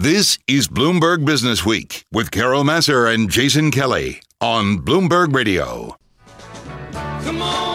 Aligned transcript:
This 0.00 0.38
is 0.46 0.66
Bloomberg 0.66 1.26
Business 1.26 1.66
Week 1.66 2.06
with 2.10 2.30
Carol 2.30 2.64
Massar 2.64 3.12
and 3.12 3.30
Jason 3.30 3.70
Kelly 3.70 4.22
on 4.40 4.78
Bloomberg 4.78 5.34
Radio. 5.34 5.94
Come 7.22 7.42
on, 7.42 7.69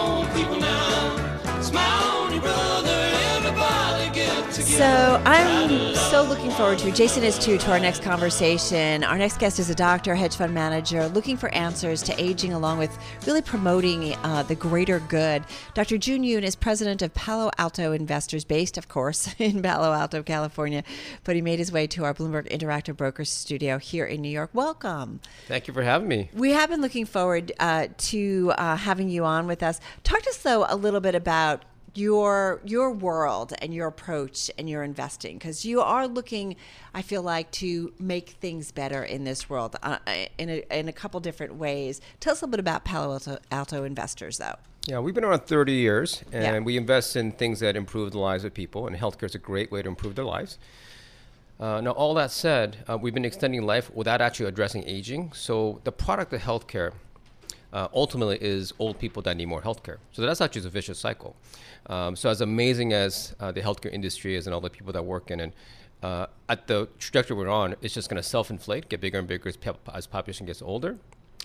So 4.76 5.22
I'm 5.24 5.94
so 5.94 6.22
looking 6.22 6.50
forward 6.50 6.78
to, 6.80 6.92
Jason 6.92 7.24
is 7.24 7.38
too, 7.38 7.56
to 7.56 7.70
our 7.70 7.80
next 7.80 8.02
conversation. 8.02 9.04
Our 9.04 9.16
next 9.16 9.38
guest 9.38 9.58
is 9.58 9.70
a 9.70 9.74
doctor, 9.74 10.14
hedge 10.14 10.36
fund 10.36 10.52
manager, 10.52 11.08
looking 11.08 11.38
for 11.38 11.48
answers 11.54 12.02
to 12.02 12.22
aging 12.22 12.52
along 12.52 12.76
with 12.76 12.94
really 13.26 13.40
promoting 13.40 14.14
uh, 14.16 14.42
the 14.42 14.54
greater 14.54 15.00
good. 15.00 15.44
Dr. 15.72 15.96
Joon 15.96 16.24
Yun 16.24 16.44
is 16.44 16.54
president 16.54 17.00
of 17.00 17.14
Palo 17.14 17.50
Alto 17.56 17.92
Investors, 17.92 18.44
based, 18.44 18.76
of 18.76 18.86
course, 18.86 19.34
in 19.38 19.62
Palo 19.62 19.94
Alto, 19.94 20.22
California, 20.22 20.84
but 21.24 21.36
he 21.36 21.40
made 21.40 21.58
his 21.58 21.72
way 21.72 21.86
to 21.86 22.04
our 22.04 22.12
Bloomberg 22.12 22.46
Interactive 22.50 22.98
Brokers 22.98 23.30
studio 23.30 23.78
here 23.78 24.04
in 24.04 24.20
New 24.20 24.28
York. 24.28 24.50
Welcome. 24.52 25.20
Thank 25.48 25.68
you 25.68 25.72
for 25.72 25.84
having 25.84 26.06
me. 26.06 26.28
We 26.34 26.50
have 26.50 26.68
been 26.68 26.82
looking 26.82 27.06
forward 27.06 27.50
uh, 27.58 27.86
to 27.96 28.52
uh, 28.58 28.76
having 28.76 29.08
you 29.08 29.24
on 29.24 29.46
with 29.46 29.62
us. 29.62 29.80
Talk 30.04 30.20
to 30.20 30.28
us, 30.28 30.36
though, 30.36 30.66
a 30.68 30.76
little 30.76 31.00
bit 31.00 31.14
about 31.14 31.64
your 31.96 32.60
your 32.64 32.90
world 32.90 33.52
and 33.60 33.72
your 33.74 33.86
approach 33.88 34.50
and 34.58 34.68
your 34.68 34.82
investing 34.82 35.36
because 35.38 35.64
you 35.64 35.80
are 35.80 36.06
looking 36.06 36.56
i 36.94 37.02
feel 37.02 37.22
like 37.22 37.50
to 37.50 37.92
make 37.98 38.30
things 38.30 38.70
better 38.72 39.02
in 39.02 39.24
this 39.24 39.48
world 39.48 39.76
uh, 39.82 39.98
in, 40.38 40.48
a, 40.50 40.62
in 40.70 40.88
a 40.88 40.92
couple 40.92 41.18
different 41.20 41.54
ways 41.54 42.00
tell 42.20 42.32
us 42.32 42.40
a 42.40 42.44
little 42.44 42.52
bit 42.52 42.60
about 42.60 42.84
palo 42.84 43.12
alto, 43.14 43.38
alto 43.50 43.84
investors 43.84 44.38
though 44.38 44.56
Yeah, 44.86 45.00
we've 45.00 45.14
been 45.14 45.24
around 45.24 45.46
30 45.46 45.72
years, 45.72 46.22
and 46.32 46.42
Yeah. 46.44 46.58
we 46.60 46.76
invest 46.76 47.16
in 47.16 47.32
things 47.32 47.58
that 47.60 47.74
improve 47.74 48.12
the 48.12 48.20
lives 48.20 48.44
of 48.44 48.54
people, 48.54 48.86
and 48.86 48.94
healthcare 48.96 49.24
is 49.30 49.34
a 49.34 49.38
great 49.50 49.72
way 49.72 49.82
to 49.82 49.88
improve 49.88 50.14
their 50.14 50.24
lives. 50.36 50.58
Uh, 51.58 51.80
now, 51.80 51.90
all 51.90 52.14
that 52.14 52.30
said, 52.30 52.76
uh, 52.88 52.96
we've 52.96 53.14
been 53.14 53.24
extending 53.24 53.62
life 53.66 53.90
without 53.94 54.20
actually 54.20 54.46
addressing 54.46 54.84
aging. 54.86 55.32
So, 55.32 55.80
the 55.82 55.90
product 55.90 56.32
of 56.34 56.42
healthcare 56.42 56.92
uh, 57.72 57.88
ultimately 57.94 58.38
is 58.40 58.72
old 58.78 58.98
people 58.98 59.22
that 59.22 59.36
need 59.36 59.46
more 59.46 59.62
healthcare. 59.62 59.98
So, 60.12 60.22
that's 60.22 60.40
actually 60.40 60.66
a 60.66 60.70
vicious 60.70 60.98
cycle. 60.98 61.36
Um, 61.86 62.16
so, 62.16 62.30
as 62.30 62.40
amazing 62.40 62.92
as 62.92 63.34
uh, 63.40 63.52
the 63.52 63.60
healthcare 63.60 63.92
industry 63.92 64.36
is 64.36 64.46
and 64.46 64.54
all 64.54 64.60
the 64.60 64.70
people 64.70 64.92
that 64.92 65.04
work 65.04 65.30
in 65.30 65.40
it, 65.40 65.52
uh, 66.02 66.26
at 66.48 66.66
the 66.66 66.88
trajectory 66.98 67.36
we're 67.36 67.48
on, 67.48 67.74
it's 67.82 67.94
just 67.94 68.08
going 68.08 68.22
to 68.22 68.28
self 68.28 68.50
inflate, 68.50 68.88
get 68.88 69.00
bigger 69.00 69.18
and 69.18 69.28
bigger 69.28 69.48
as, 69.48 69.58
as 69.94 70.06
population 70.06 70.46
gets 70.46 70.62
older 70.62 70.96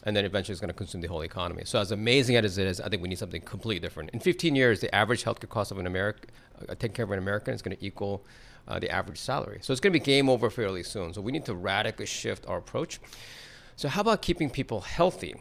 and 0.04 0.16
then 0.16 0.26
eventually 0.26 0.54
it's 0.54 0.62
going 0.62 0.70
to 0.70 0.74
consume 0.74 1.02
the 1.02 1.08
whole 1.08 1.22
economy. 1.22 1.64
So 1.66 1.80
as 1.80 1.92
amazing 1.92 2.36
as 2.36 2.58
it 2.58 2.68
is, 2.68 2.82
I 2.82 2.90
think 2.90 3.02
we 3.02 3.10
need 3.10 3.20
something 3.20 3.42
completely 3.42 3.80
different. 3.80 4.10
In 4.12 4.20
15 4.20 4.56
years, 4.56 4.80
the 4.80 4.94
average 4.94 5.24
healthcare 5.24 5.50
cost 5.50 5.72
of 5.72 5.78
an 5.78 5.86
American, 5.86 6.30
uh, 6.68 6.76
taking 6.76 6.94
care 6.94 7.06
of 7.06 7.12
an 7.12 7.20
American, 7.20 7.54
is 7.54 7.62
going 7.62 7.78
to 7.78 7.86
equal 7.86 8.24
uh, 8.68 8.80
the 8.80 8.90
average 8.90 9.20
salary. 9.20 9.60
So 9.62 9.74
it's 9.74 9.80
going 9.80 9.94
to 9.94 10.00
be 10.00 10.04
game 10.04 10.30
over 10.30 10.50
fairly 10.50 10.84
soon. 10.84 11.14
So 11.14 11.22
we 11.22 11.32
need 11.32 11.46
to 11.46 11.56
radically 11.56 12.06
shift 12.06 12.48
our 12.48 12.58
approach. 12.58 13.00
So 13.76 13.90
how 13.90 14.02
about 14.02 14.22
keeping 14.22 14.50
people 14.50 14.82
healthy? 14.82 15.36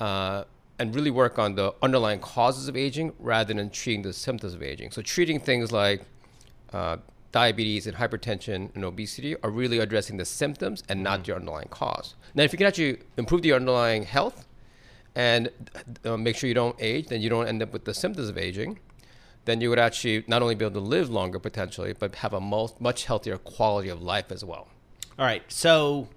Uh, 0.00 0.44
and 0.78 0.94
really 0.94 1.10
work 1.10 1.38
on 1.38 1.56
the 1.56 1.74
underlying 1.82 2.20
causes 2.20 2.68
of 2.68 2.76
aging 2.76 3.12
rather 3.18 3.52
than 3.52 3.68
treating 3.70 4.02
the 4.02 4.12
symptoms 4.12 4.54
of 4.54 4.62
aging. 4.62 4.92
So 4.92 5.02
treating 5.02 5.40
things 5.40 5.72
like 5.72 6.02
uh, 6.72 6.98
diabetes 7.32 7.86
and 7.86 7.96
hypertension 7.96 8.74
and 8.74 8.84
obesity 8.84 9.36
are 9.42 9.50
really 9.50 9.78
addressing 9.78 10.16
the 10.16 10.24
symptoms 10.24 10.82
and 10.88 11.02
not 11.02 11.24
the 11.24 11.34
underlying 11.34 11.68
cause. 11.68 12.14
Now, 12.34 12.44
if 12.44 12.52
you 12.52 12.58
can 12.58 12.66
actually 12.66 12.98
improve 13.16 13.42
the 13.42 13.52
underlying 13.52 14.04
health 14.04 14.46
and 15.14 15.50
uh, 16.04 16.16
make 16.16 16.36
sure 16.36 16.48
you 16.48 16.54
don't 16.54 16.76
age, 16.78 17.08
then 17.08 17.20
you 17.20 17.28
don't 17.28 17.48
end 17.48 17.62
up 17.62 17.72
with 17.72 17.84
the 17.84 17.94
symptoms 17.94 18.28
of 18.28 18.38
aging. 18.38 18.78
Then 19.44 19.60
you 19.60 19.70
would 19.70 19.78
actually 19.78 20.24
not 20.26 20.42
only 20.42 20.54
be 20.54 20.64
able 20.64 20.80
to 20.80 20.86
live 20.86 21.10
longer 21.10 21.38
potentially, 21.38 21.92
but 21.98 22.14
have 22.16 22.34
a 22.34 22.40
much 22.40 23.04
healthier 23.06 23.38
quality 23.38 23.88
of 23.88 24.02
life 24.02 24.30
as 24.30 24.44
well. 24.44 24.68
All 25.18 25.24
right, 25.24 25.42
so 25.48 26.08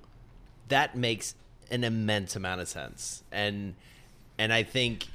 that 0.67 0.95
makes 0.95 1.33
an 1.71 1.83
immense 1.83 2.35
amount 2.35 2.61
of 2.61 2.67
sense, 2.67 3.23
and 3.31 3.75
and 4.37 4.51
I 4.53 4.63
think 4.63 5.07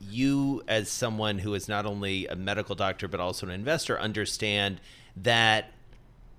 you, 0.00 0.62
as 0.68 0.90
someone 0.90 1.38
who 1.38 1.54
is 1.54 1.68
not 1.68 1.86
only 1.86 2.26
a 2.26 2.36
medical 2.36 2.74
doctor 2.74 3.08
but 3.08 3.20
also 3.20 3.46
an 3.46 3.52
investor, 3.52 3.98
understand 3.98 4.80
that 5.16 5.72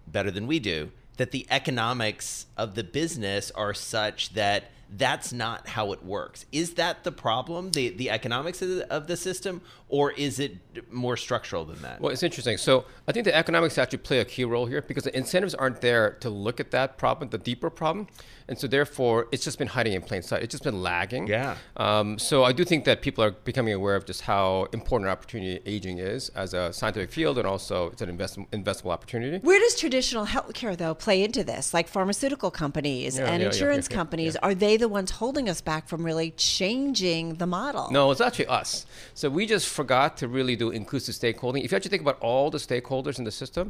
better 0.08 0.32
than 0.32 0.48
we 0.48 0.60
do 0.60 0.92
that 1.18 1.32
the 1.32 1.46
economics 1.50 2.46
of 2.56 2.76
the 2.76 2.84
business 2.84 3.52
are 3.52 3.74
such 3.74 4.34
that 4.34 4.72
that's 4.96 5.34
not 5.34 5.68
how 5.70 5.92
it 5.92 6.04
works. 6.04 6.46
Is 6.52 6.76
that 6.76 7.04
the 7.04 7.12
problem, 7.12 7.72
the 7.72 7.90
the 7.90 8.10
economics 8.10 8.62
of 8.62 8.70
the, 8.70 8.94
of 8.94 9.08
the 9.08 9.18
system, 9.18 9.62
or 9.90 10.12
is 10.12 10.40
it 10.40 10.58
more 10.92 11.16
structural 11.16 11.64
than 11.66 11.82
that? 11.82 12.02
Well, 12.02 12.12
it's 12.12 12.22
interesting. 12.24 12.58
So 12.58 12.86
I 13.08 13.12
think 13.14 13.24
the 13.26 13.36
economics 13.36 13.78
actually 13.78 14.00
play 14.00 14.20
a 14.20 14.26
key 14.26 14.44
role 14.44 14.66
here 14.66 14.82
because 14.82 15.06
the 15.06 15.18
incentives 15.18 15.56
aren't 15.56 15.82
there 15.82 16.12
to 16.20 16.30
look 16.30 16.60
at 16.60 16.72
that 16.72 16.98
problem, 16.98 17.30
the 17.30 17.38
deeper 17.38 17.70
problem, 17.70 18.08
and 18.50 18.60
so 18.60 18.68
therefore 18.68 19.28
it's 19.32 19.44
just 19.44 19.58
been 19.58 19.68
hiding 19.70 19.94
in 19.94 20.02
plain 20.02 20.22
sight. 20.22 20.44
It's 20.44 20.52
just 20.52 20.64
been 20.64 20.82
lagging. 20.84 21.28
Yeah. 21.28 21.56
Um, 21.78 22.20
so 22.20 22.44
I 22.44 22.52
do 22.52 22.64
think 22.66 22.84
that 22.86 23.02
people 23.02 23.24
are 23.24 23.32
becoming 23.32 23.74
aware 23.74 23.96
of 23.96 24.06
just 24.06 24.22
how 24.22 24.68
important 24.74 25.10
opportunity 25.10 25.62
aging 25.66 26.00
is 26.00 26.30
as 26.30 26.54
a 26.54 26.72
scientific 26.74 27.12
field, 27.12 27.38
and 27.38 27.48
also 27.48 27.90
it's 27.92 28.02
an 28.02 28.10
invest- 28.10 28.38
investable 28.52 28.92
opportunity. 28.92 29.38
where 29.46 29.60
does 29.60 29.76
traditional 29.80 30.26
healthcare 30.26 30.76
though 30.78 30.94
play 30.94 31.24
into 31.24 31.44
this 31.46 31.74
like 31.74 31.88
pharmaceutical 31.88 32.52
companies 32.52 33.18
Yeah, 33.18 33.26
and 33.26 33.36
yeah, 33.36 33.40
yeah, 33.40 33.46
insurance 33.54 33.88
yeah, 33.90 33.94
yeah, 33.94 33.98
companies 33.98 34.34
yeah. 34.36 34.46
are 34.48 34.54
they 34.56 34.76
the 34.78 34.90
ones 34.90 35.12
holding 35.12 35.50
us 35.50 35.62
back 35.62 35.88
from 35.88 36.06
really 36.06 36.32
changing 36.32 37.36
the 37.36 37.48
model 37.48 37.90
No, 37.92 38.12
it's 38.12 38.22
actually 38.22 38.48
us. 38.48 38.86
So 39.14 39.30
we 39.30 39.46
just 39.46 39.68
forgot 39.82 40.18
to 40.18 40.28
really 40.28 40.56
do 40.64 40.68
inclusive 40.82 41.16
stakeholding. 41.22 41.64
If 41.64 41.72
you 41.72 41.76
actually 41.78 41.94
think 41.96 42.06
about 42.08 42.20
all 42.20 42.50
the 42.56 42.58
stakeholders 42.70 43.18
in 43.20 43.26
the 43.30 43.36
system, 43.44 43.66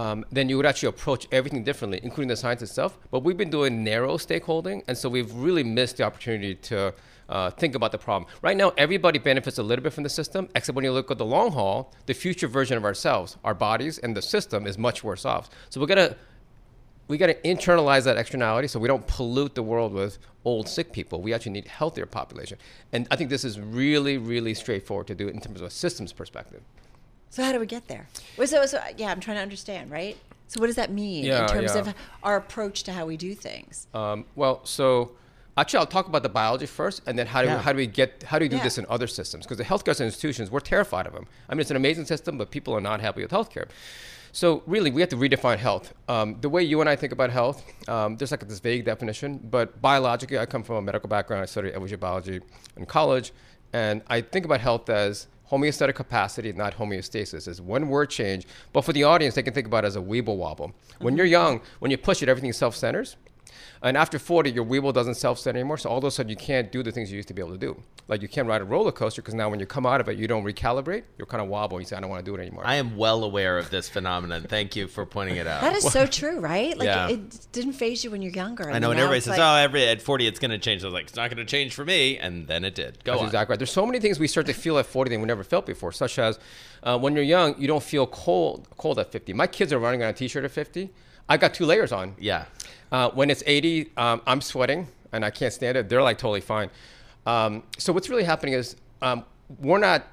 um, 0.00 0.24
then 0.30 0.48
you 0.48 0.56
would 0.58 0.66
actually 0.66 0.90
approach 0.96 1.26
everything 1.32 1.64
differently, 1.64 1.98
including 2.02 2.28
the 2.28 2.36
science 2.36 2.62
itself. 2.62 2.98
But 3.10 3.20
we've 3.24 3.36
been 3.36 3.54
doing 3.58 3.82
narrow 3.92 4.14
stakeholding, 4.28 4.78
and 4.88 4.96
so 4.96 5.08
we've 5.08 5.32
really 5.46 5.64
missed 5.64 5.96
the 5.98 6.04
opportunity 6.04 6.54
to 6.70 6.94
uh, 7.28 7.50
think 7.50 7.74
about 7.74 7.92
the 7.92 7.98
problem. 7.98 8.30
Right 8.42 8.56
now, 8.62 8.72
everybody 8.76 9.18
benefits 9.18 9.58
a 9.58 9.62
little 9.62 9.82
bit 9.82 9.92
from 9.92 10.04
the 10.04 10.14
system, 10.20 10.48
except 10.54 10.76
when 10.76 10.84
you 10.84 10.92
look 10.92 11.10
at 11.10 11.18
the 11.18 11.30
long 11.36 11.50
haul, 11.52 11.92
the 12.06 12.14
future 12.14 12.48
version 12.48 12.76
of 12.76 12.84
ourselves, 12.84 13.36
our 13.42 13.54
bodies, 13.54 13.98
and 13.98 14.16
the 14.18 14.22
system 14.22 14.66
is 14.66 14.76
much 14.76 15.02
worse 15.02 15.24
off. 15.24 15.48
So 15.70 15.80
we're 15.80 15.92
gonna 15.94 16.16
we 17.08 17.18
got 17.18 17.26
to 17.26 17.34
internalize 17.42 18.04
that 18.04 18.16
externality 18.16 18.68
so 18.68 18.78
we 18.78 18.88
don't 18.88 19.06
pollute 19.06 19.54
the 19.54 19.62
world 19.62 19.92
with 19.92 20.18
old 20.44 20.68
sick 20.68 20.92
people. 20.92 21.20
We 21.20 21.34
actually 21.34 21.52
need 21.52 21.66
healthier 21.68 22.06
population. 22.06 22.58
And 22.92 23.06
i 23.10 23.16
think 23.16 23.30
this 23.30 23.44
is 23.44 23.60
really 23.60 24.18
really 24.18 24.54
straightforward 24.54 25.06
to 25.08 25.14
do 25.14 25.28
in 25.28 25.40
terms 25.40 25.60
of 25.60 25.66
a 25.66 25.70
systems 25.70 26.12
perspective. 26.12 26.62
So 27.30 27.42
how 27.42 27.52
do 27.52 27.58
we 27.60 27.66
get 27.66 27.88
there? 27.88 28.08
So, 28.44 28.66
so 28.66 28.80
yeah 28.96 29.10
i'm 29.10 29.20
trying 29.20 29.36
to 29.36 29.42
understand 29.42 29.90
right? 29.90 30.16
So 30.48 30.60
what 30.60 30.66
does 30.66 30.76
that 30.76 30.90
mean 30.92 31.24
Yeah, 31.24 31.42
in 31.42 31.48
terms 31.48 31.72
yeah. 31.74 31.80
of 31.80 31.94
our 32.22 32.36
approach 32.36 32.82
to 32.84 32.92
how 32.92 33.06
we 33.06 33.16
do 33.16 33.34
things? 33.34 33.86
Um, 33.94 34.24
well 34.34 34.60
so 34.64 35.12
actually 35.56 35.78
i'll 35.80 35.86
talk 35.86 36.06
about 36.08 36.22
the 36.22 36.28
biology 36.28 36.66
first 36.66 37.02
and 37.06 37.18
then 37.18 37.26
how 37.26 37.42
do, 37.42 37.48
Yeah. 37.48 37.56
we, 37.56 37.62
how 37.62 37.72
do 37.72 37.76
we 37.78 37.86
get 37.86 38.22
how 38.24 38.38
do 38.38 38.44
we 38.44 38.48
do 38.48 38.58
this 38.60 38.78
in 38.78 38.86
other 38.88 39.06
systems? 39.06 39.44
Because 39.44 39.58
the 39.58 39.64
healthcare 39.64 39.98
institutions 40.04 40.50
we're 40.50 40.60
terrified 40.60 41.06
of 41.06 41.12
them 41.12 41.26
i 41.48 41.54
mean 41.54 41.60
it's 41.60 41.70
an 41.70 41.76
amazing 41.76 42.06
system 42.06 42.38
but 42.38 42.50
people 42.50 42.74
are 42.74 42.80
not 42.80 43.00
happy 43.00 43.22
with 43.22 43.30
healthcare 43.30 43.68
so 44.32 44.62
really 44.66 44.90
we 44.90 45.00
have 45.00 45.10
to 45.10 45.16
redefine 45.16 45.58
health 45.58 45.94
um, 46.08 46.36
the 46.40 46.48
way 46.48 46.62
you 46.62 46.80
and 46.80 46.88
i 46.88 46.96
think 46.96 47.12
about 47.12 47.30
health 47.30 47.62
um, 47.88 48.16
there's 48.16 48.30
like 48.30 48.46
this 48.48 48.60
vague 48.60 48.84
definition 48.84 49.38
but 49.50 49.80
biologically 49.80 50.38
i 50.38 50.46
come 50.46 50.62
from 50.62 50.76
a 50.76 50.82
medical 50.82 51.08
background 51.08 51.42
i 51.42 51.46
studied 51.46 51.70
evolutionary 51.70 52.00
biology 52.00 52.40
in 52.76 52.86
college 52.86 53.32
and 53.72 54.02
i 54.08 54.20
think 54.20 54.44
about 54.44 54.60
health 54.60 54.88
as 54.88 55.28
homeostatic 55.52 55.94
capacity, 55.94 56.50
not 56.52 56.74
homeostasis. 56.74 57.46
Is 57.46 57.60
one 57.60 57.88
word 57.88 58.08
change, 58.08 58.46
but 58.72 58.82
for 58.82 58.94
the 58.94 59.04
audience, 59.04 59.34
they 59.34 59.42
can 59.42 59.52
think 59.52 59.66
about 59.66 59.84
it 59.84 59.88
as 59.88 59.96
a 59.96 60.00
weeble 60.00 60.36
wobble. 60.36 60.72
When 60.98 61.16
you're 61.16 61.26
young, 61.26 61.60
when 61.80 61.90
you 61.90 61.98
push 61.98 62.22
it, 62.22 62.28
everything 62.28 62.52
self-centers. 62.54 63.16
And 63.82 63.96
after 63.96 64.18
40, 64.18 64.50
your 64.50 64.64
weeble 64.64 64.92
doesn't 64.94 65.14
self-set 65.16 65.54
anymore. 65.56 65.76
So 65.76 65.90
all 65.90 65.98
of 65.98 66.04
a 66.04 66.10
sudden, 66.10 66.30
you 66.30 66.36
can't 66.36 66.70
do 66.70 66.82
the 66.82 66.92
things 66.92 67.10
you 67.10 67.16
used 67.16 67.28
to 67.28 67.34
be 67.34 67.42
able 67.42 67.52
to 67.52 67.58
do. 67.58 67.80
Like 68.08 68.22
you 68.22 68.28
can't 68.28 68.46
ride 68.46 68.60
a 68.60 68.64
roller 68.64 68.92
coaster 68.92 69.22
because 69.22 69.34
now 69.34 69.48
when 69.48 69.58
you 69.60 69.66
come 69.66 69.86
out 69.86 70.00
of 70.00 70.08
it, 70.08 70.16
you 70.18 70.28
don't 70.28 70.44
recalibrate. 70.44 71.02
You're 71.18 71.26
kind 71.26 71.42
of 71.42 71.48
wobble. 71.48 71.80
You 71.80 71.86
say, 71.86 71.96
I 71.96 72.00
don't 72.00 72.10
want 72.10 72.24
to 72.24 72.30
do 72.30 72.36
it 72.36 72.40
anymore. 72.40 72.62
I 72.66 72.76
am 72.76 72.96
well 72.96 73.24
aware 73.24 73.58
of 73.58 73.70
this 73.70 73.88
phenomenon. 73.88 74.42
Thank 74.48 74.76
you 74.76 74.86
for 74.88 75.04
pointing 75.06 75.36
it 75.36 75.46
out. 75.46 75.62
that 75.62 75.74
is 75.74 75.84
so 75.92 76.06
true 76.06 76.38
right 76.40 76.76
like 76.76 76.86
Yeah. 76.86 77.08
it 77.08 77.46
didn't 77.52 77.72
phase 77.74 78.04
you 78.04 78.10
when 78.10 78.22
you're 78.22 78.32
younger 78.32 78.64
I 78.70 78.78
know, 78.78 78.90
and 78.90 78.98
now 78.98 79.04
everybody 79.04 79.20
says, 79.20 79.38
like- 79.38 79.40
"Oh, 79.40 79.56
every 79.56 79.86
at 79.88 80.02
40 80.02 80.26
it's 80.26 80.38
going 80.38 80.50
to 80.52 80.58
change." 80.58 80.82
I 80.82 80.86
was 80.86 80.94
like, 80.94 81.04
"It's 81.06 81.16
not 81.16 81.28
going 81.30 81.44
to 81.44 81.50
change 81.50 81.74
for 81.74 81.84
me," 81.84 82.18
and 82.18 82.46
then 82.46 82.64
it 82.64 82.74
did. 82.74 83.02
Go 83.04 83.12
That's 83.12 83.20
on. 83.22 83.26
exactly 83.28 83.52
right. 83.54 83.58
There's 83.58 83.72
so 83.72 83.86
many 83.86 83.98
things 84.00 84.18
we 84.18 84.26
start 84.28 84.46
to 84.46 84.52
feel 84.52 84.78
at 84.78 84.86
40 84.86 85.10
that 85.10 85.18
we 85.20 85.26
never 85.26 85.44
felt 85.44 85.66
before, 85.66 85.92
such 85.92 86.18
as 86.18 86.38
uh, 86.82 86.98
when 86.98 87.14
you're 87.14 87.24
young, 87.24 87.54
you 87.60 87.66
don't 87.68 87.82
feel 87.82 88.06
cold 88.06 88.68
cold 88.76 88.98
at 88.98 89.10
50. 89.12 89.32
My 89.32 89.46
kids 89.46 89.72
are 89.72 89.78
running 89.78 90.02
on 90.02 90.08
a 90.08 90.12
t-shirt 90.12 90.44
at 90.44 90.50
50. 90.50 90.90
I 91.28 91.36
got 91.36 91.54
two 91.54 91.66
layers 91.66 91.92
on. 91.92 92.14
Yeah. 92.18 92.46
Uh, 92.90 93.10
when 93.10 93.30
it's 93.30 93.42
80, 93.46 93.90
um, 93.96 94.22
I'm 94.26 94.40
sweating 94.40 94.88
and 95.12 95.24
I 95.24 95.30
can't 95.30 95.52
stand 95.52 95.76
it. 95.76 95.88
They're 95.88 96.02
like 96.02 96.18
totally 96.18 96.40
fine. 96.40 96.70
Um, 97.26 97.62
so 97.78 97.92
what's 97.92 98.08
really 98.08 98.24
happening 98.24 98.54
is 98.54 98.76
um, 99.00 99.24
we're 99.60 99.78
not 99.78 100.06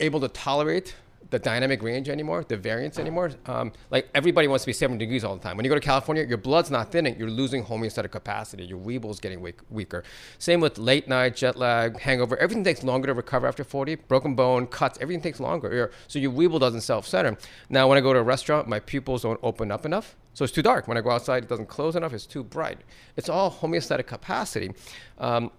able 0.00 0.20
to 0.20 0.28
tolerate 0.28 0.94
the 1.30 1.38
dynamic 1.38 1.82
range 1.82 2.08
anymore, 2.08 2.44
the 2.46 2.56
variance 2.56 2.98
anymore. 2.98 3.30
Um, 3.46 3.72
like 3.90 4.08
everybody 4.14 4.48
wants 4.48 4.64
to 4.64 4.68
be 4.68 4.72
70 4.72 4.98
degrees 4.98 5.24
all 5.24 5.36
the 5.36 5.42
time. 5.42 5.56
When 5.56 5.64
you 5.64 5.68
go 5.68 5.74
to 5.74 5.80
California, 5.80 6.24
your 6.24 6.38
blood's 6.38 6.70
not 6.70 6.90
thinning. 6.90 7.18
You're 7.18 7.30
losing 7.30 7.64
homeostatic 7.64 8.10
capacity. 8.10 8.64
Your 8.64 8.78
Weeble's 8.78 9.20
getting 9.20 9.40
weak, 9.40 9.60
weaker. 9.68 10.04
Same 10.38 10.60
with 10.60 10.78
late 10.78 11.06
night, 11.08 11.36
jet 11.36 11.56
lag, 11.56 11.98
hangover. 12.00 12.36
Everything 12.38 12.64
takes 12.64 12.82
longer 12.82 13.08
to 13.08 13.14
recover 13.14 13.46
after 13.46 13.64
40. 13.64 13.96
Broken 13.96 14.34
bone, 14.34 14.66
cuts, 14.66 14.98
everything 15.00 15.22
takes 15.22 15.40
longer. 15.40 15.72
Your- 15.74 15.90
so 16.06 16.18
your 16.18 16.32
Weeble 16.32 16.60
doesn't 16.60 16.80
self-center. 16.80 17.36
Now, 17.68 17.88
when 17.88 17.98
I 17.98 18.00
go 18.00 18.12
to 18.12 18.18
a 18.20 18.22
restaurant, 18.22 18.68
my 18.68 18.80
pupils 18.80 19.22
don't 19.22 19.40
open 19.42 19.70
up 19.70 19.84
enough. 19.84 20.16
So 20.34 20.44
it's 20.44 20.52
too 20.52 20.62
dark. 20.62 20.86
When 20.86 20.96
I 20.96 21.00
go 21.00 21.10
outside, 21.10 21.42
it 21.42 21.48
doesn't 21.48 21.66
close 21.68 21.96
enough. 21.96 22.12
It's 22.12 22.24
too 22.24 22.44
bright. 22.44 22.78
It's 23.16 23.28
all 23.28 23.50
homeostatic 23.50 24.06
capacity. 24.06 24.70
Um, 25.18 25.50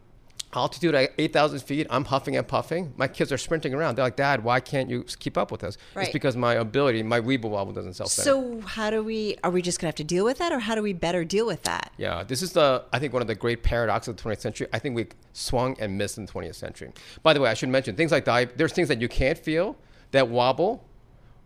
altitude 0.54 0.96
at 0.96 1.14
8,000 1.18 1.60
feet, 1.60 1.88
I'm 1.90 2.06
huffing 2.06 2.36
and 2.36 2.48
puffing. 2.48 2.94
My 2.98 3.08
kids 3.08 3.32
are 3.32 3.38
sprinting 3.38 3.74
around. 3.74 3.96
They're 3.96 4.06
like, 4.06 4.16
Dad, 4.16 4.44
why 4.44 4.60
can't 4.60 4.90
you 4.90 5.04
keep 5.04 5.38
up 5.38 5.52
with 5.52 5.64
us? 5.64 5.78
Right. 5.94 6.04
It's 6.04 6.14
because 6.14 6.36
my 6.36 6.56
ability, 6.56 7.04
my 7.04 7.20
Weeble 7.20 7.50
wobble 7.50 7.74
doesn't 7.74 7.94
self 7.94 8.10
center. 8.10 8.26
So 8.26 8.62
how 8.62 8.90
do 8.90 9.04
we? 9.04 9.38
Are 9.44 9.52
we 9.52 9.62
just 9.62 9.80
gonna 9.80 9.90
have 9.90 9.96
to 9.96 10.04
deal 10.04 10.26
with 10.26 10.38
that, 10.40 10.52
or 10.52 10.60
how 10.60 10.76
do 10.76 10.82
we 10.82 10.94
better 10.94 11.24
deal 11.24 11.46
with 11.46 11.64
that? 11.64 11.92
Yeah, 11.98 12.24
this 12.24 12.42
is 12.42 12.54
the 12.54 12.84
I 12.92 13.00
think 13.00 13.14
one 13.14 13.22
of 13.22 13.28
the 13.28 13.36
great 13.36 13.64
paradoxes 13.64 14.10
of 14.10 14.18
the 14.18 14.24
20th 14.24 14.42
century. 14.42 14.68
I 14.74 14.80
think 14.80 14.96
we 14.96 15.08
swung 15.34 15.76
and 15.80 15.98
missed 15.98 16.18
in 16.18 16.26
the 16.26 16.32
20th 16.32 16.56
century. 16.56 16.92
By 17.24 17.34
the 17.34 17.42
way, 17.42 17.50
I 17.50 17.54
should 17.54 17.70
mention 17.70 17.96
things 17.96 18.12
like. 18.12 18.26
There's 18.58 18.74
things 18.74 18.88
that 18.88 19.02
you 19.02 19.08
can't 19.08 19.38
feel 19.38 19.76
that 20.12 20.28
wobble 20.28 20.86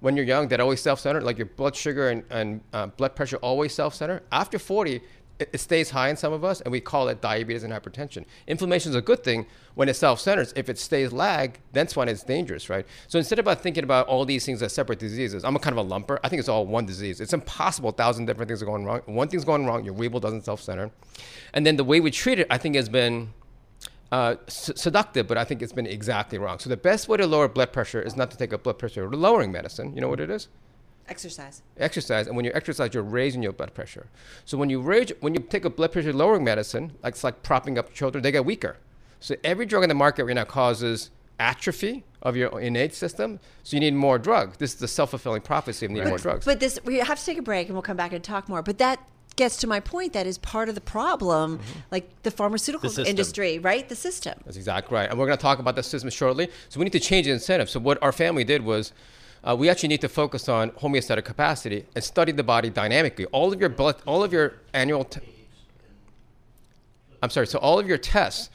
when 0.04 0.18
you're 0.18 0.26
young 0.26 0.50
that 0.50 0.60
always 0.60 0.82
self-center, 0.82 1.22
like 1.22 1.38
your 1.38 1.46
blood 1.46 1.74
sugar 1.74 2.10
and, 2.10 2.26
and 2.30 2.60
uh, 2.74 2.88
blood 2.88 3.16
pressure 3.16 3.38
always 3.38 3.74
self-center. 3.74 4.22
After 4.34 4.60
40, 4.60 5.00
it, 5.40 5.60
stays 5.60 5.90
high 5.90 6.10
in 6.10 6.16
some 6.16 6.34
of 6.34 6.44
us, 6.44 6.62
and 6.62 6.72
we 6.72 6.80
call 6.80 7.08
it 7.08 7.22
diabetes 7.22 7.64
and 7.64 7.74
hypertension. 7.74 8.26
Inflammation 8.48 8.92
is 8.92 8.96
a 8.96 9.02
good 9.02 9.24
thing 9.24 9.46
when 9.76 9.90
it 9.90 9.96
self-centers. 9.96 10.54
If 10.56 10.70
it 10.70 10.78
stays 10.78 11.12
lag, 11.12 11.60
that's 11.72 11.96
when 11.96 12.08
it's 12.08 12.24
dangerous, 12.24 12.70
right? 12.70 12.86
So 13.08 13.18
instead 13.18 13.40
of 13.40 13.62
thinking 13.62 13.84
about 13.84 14.08
all 14.08 14.26
these 14.26 14.46
things 14.46 14.62
as 14.62 14.74
separate 14.74 15.00
diseases, 15.00 15.44
I'm 15.44 15.56
a 15.56 15.60
kind 15.60 15.78
of 15.78 15.86
a 15.86 15.90
lumper. 15.90 16.20
I 16.24 16.30
think 16.30 16.40
it's 16.40 16.50
all 16.50 16.66
one 16.66 16.86
disease. 16.86 17.20
It's 17.20 17.34
impossible. 17.34 17.90
A 17.90 17.94
thousand 17.94 18.26
different 18.26 18.48
things 18.48 18.62
are 18.62 18.66
going 18.66 18.86
wrong. 18.86 19.02
One 19.06 19.28
thing's 19.28 19.46
going 19.46 19.66
wrong. 19.66 19.84
Your 19.84 19.96
Weeble 19.96 20.22
doesn't 20.22 20.46
self-center, 20.46 20.92
and 21.54 21.66
then 21.66 21.78
the 21.78 21.84
way 21.84 22.00
we 22.00 22.12
treat 22.12 22.40
it, 22.40 22.48
I 22.50 22.58
think, 22.58 22.76
has 22.76 22.90
been 22.90 23.34
uh, 24.12 24.36
s- 24.48 24.72
seductive, 24.76 25.28
but 25.28 25.38
I 25.38 25.44
think 25.44 25.62
it's 25.62 25.74
been 25.74 25.88
exactly 25.88 26.38
wrong. 26.38 26.60
So 26.60 26.70
the 26.70 26.78
best 26.78 27.08
way 27.08 27.18
to 27.18 27.26
lower 27.26 27.48
blood 27.48 27.74
pressure 27.74 28.02
is 28.02 28.16
not 28.16 28.30
to 28.32 28.38
take 28.38 28.54
a 28.54 28.58
blood 28.58 28.78
pressure 28.78 29.10
lowering 29.10 29.52
medicine. 29.52 29.96
You 29.96 30.02
know 30.02 30.10
what 30.10 30.20
it 30.20 30.30
is? 30.30 30.48
Exercise. 31.10 31.62
Exercise, 31.78 32.28
and 32.28 32.36
when 32.36 32.46
you 32.46 32.52
exercise, 32.54 32.94
you're 32.94 33.04
raising 33.04 33.44
your 33.44 33.52
blood 33.52 33.74
pressure. 33.74 34.08
So 34.46 34.58
when 34.58 34.70
you 34.70 34.80
raise, 34.82 35.12
when 35.20 35.34
you 35.34 35.42
take 35.42 35.66
a 35.66 35.70
blood 35.70 35.92
pressure 35.92 36.14
lowering 36.14 36.44
medicine, 36.44 36.94
like 37.04 37.14
it's 37.16 37.24
like 37.24 37.44
propping 37.44 37.78
up 37.78 37.94
children, 37.94 38.22
they 38.24 38.32
get 38.32 38.46
weaker. 38.46 38.78
So 39.20 39.36
every 39.44 39.66
drug 39.66 39.84
in 39.84 39.90
the 39.90 39.96
market 39.96 40.26
right 40.26 40.36
now 40.36 40.46
causes 40.46 41.10
atrophy 41.40 42.04
of 42.22 42.38
your 42.38 42.60
innate 42.60 42.94
system. 42.94 43.40
So 43.64 43.76
you 43.76 43.82
need 43.82 43.94
more 43.96 44.18
drug. 44.18 44.58
This 44.58 44.74
is 44.74 44.80
the 44.80 44.88
self-fulfilling 44.88 45.42
prophecy 45.42 45.86
of 45.86 45.92
needing 45.92 46.10
more 46.10 46.18
drugs. 46.18 46.46
But 46.46 46.60
this, 46.60 46.80
we 46.86 47.00
have 47.00 47.20
to 47.20 47.26
take 47.26 47.38
a 47.38 47.42
break, 47.42 47.68
and 47.68 47.76
we'll 47.76 47.82
come 47.82 47.98
back 47.98 48.14
and 48.14 48.24
talk 48.24 48.48
more. 48.48 48.62
But 48.62 48.78
that 48.78 49.00
gets 49.36 49.58
to 49.58 49.68
my 49.68 49.80
point. 49.80 50.14
That 50.14 50.28
is 50.28 50.38
part 50.38 50.70
of 50.70 50.76
the 50.76 50.82
problem, 50.82 51.58
Mm-hmm. 51.58 51.80
like 51.92 52.24
the 52.24 52.32
pharmaceutical 52.32 52.90
system. 52.90 53.08
industry, 53.08 53.60
right? 53.60 53.90
The 53.90 53.96
system. 53.96 54.40
That's 54.46 54.58
exactly 54.58 54.96
right. 54.96 55.10
And 55.10 55.18
we're 55.20 55.26
going 55.26 55.38
to 55.38 55.42
talk 55.42 55.60
about 55.60 55.76
the 55.76 55.84
system 55.84 56.10
shortly. 56.10 56.50
So 56.70 56.80
we 56.80 56.86
need 56.86 56.94
to 56.94 57.00
change 57.00 57.26
the 57.26 57.34
incentive. 57.34 57.70
So 57.70 57.80
what 57.80 58.02
our 58.02 58.12
family 58.12 58.44
did 58.44 58.64
was 58.64 58.94
uh, 59.44 59.56
we 59.58 59.70
actually 59.70 59.90
need 59.90 60.02
to 60.02 60.10
focus 60.10 60.48
on 60.48 60.72
homeostatic 60.72 61.26
capacity 61.26 61.86
and 61.96 62.04
study 62.04 62.32
the 62.32 62.44
body 62.44 62.70
dynamically. 62.70 63.26
All 63.26 63.52
of 63.52 63.60
your 63.60 63.70
blood, 63.70 63.98
all 64.06 64.24
of 64.24 64.32
your 64.32 64.56
annual, 64.74 65.04
t- 65.04 65.22
I'm 67.22 67.30
sorry, 67.30 67.48
so 67.48 67.60
all 67.60 67.80
of 67.80 67.88
your 67.88 67.98
tests, 67.98 68.50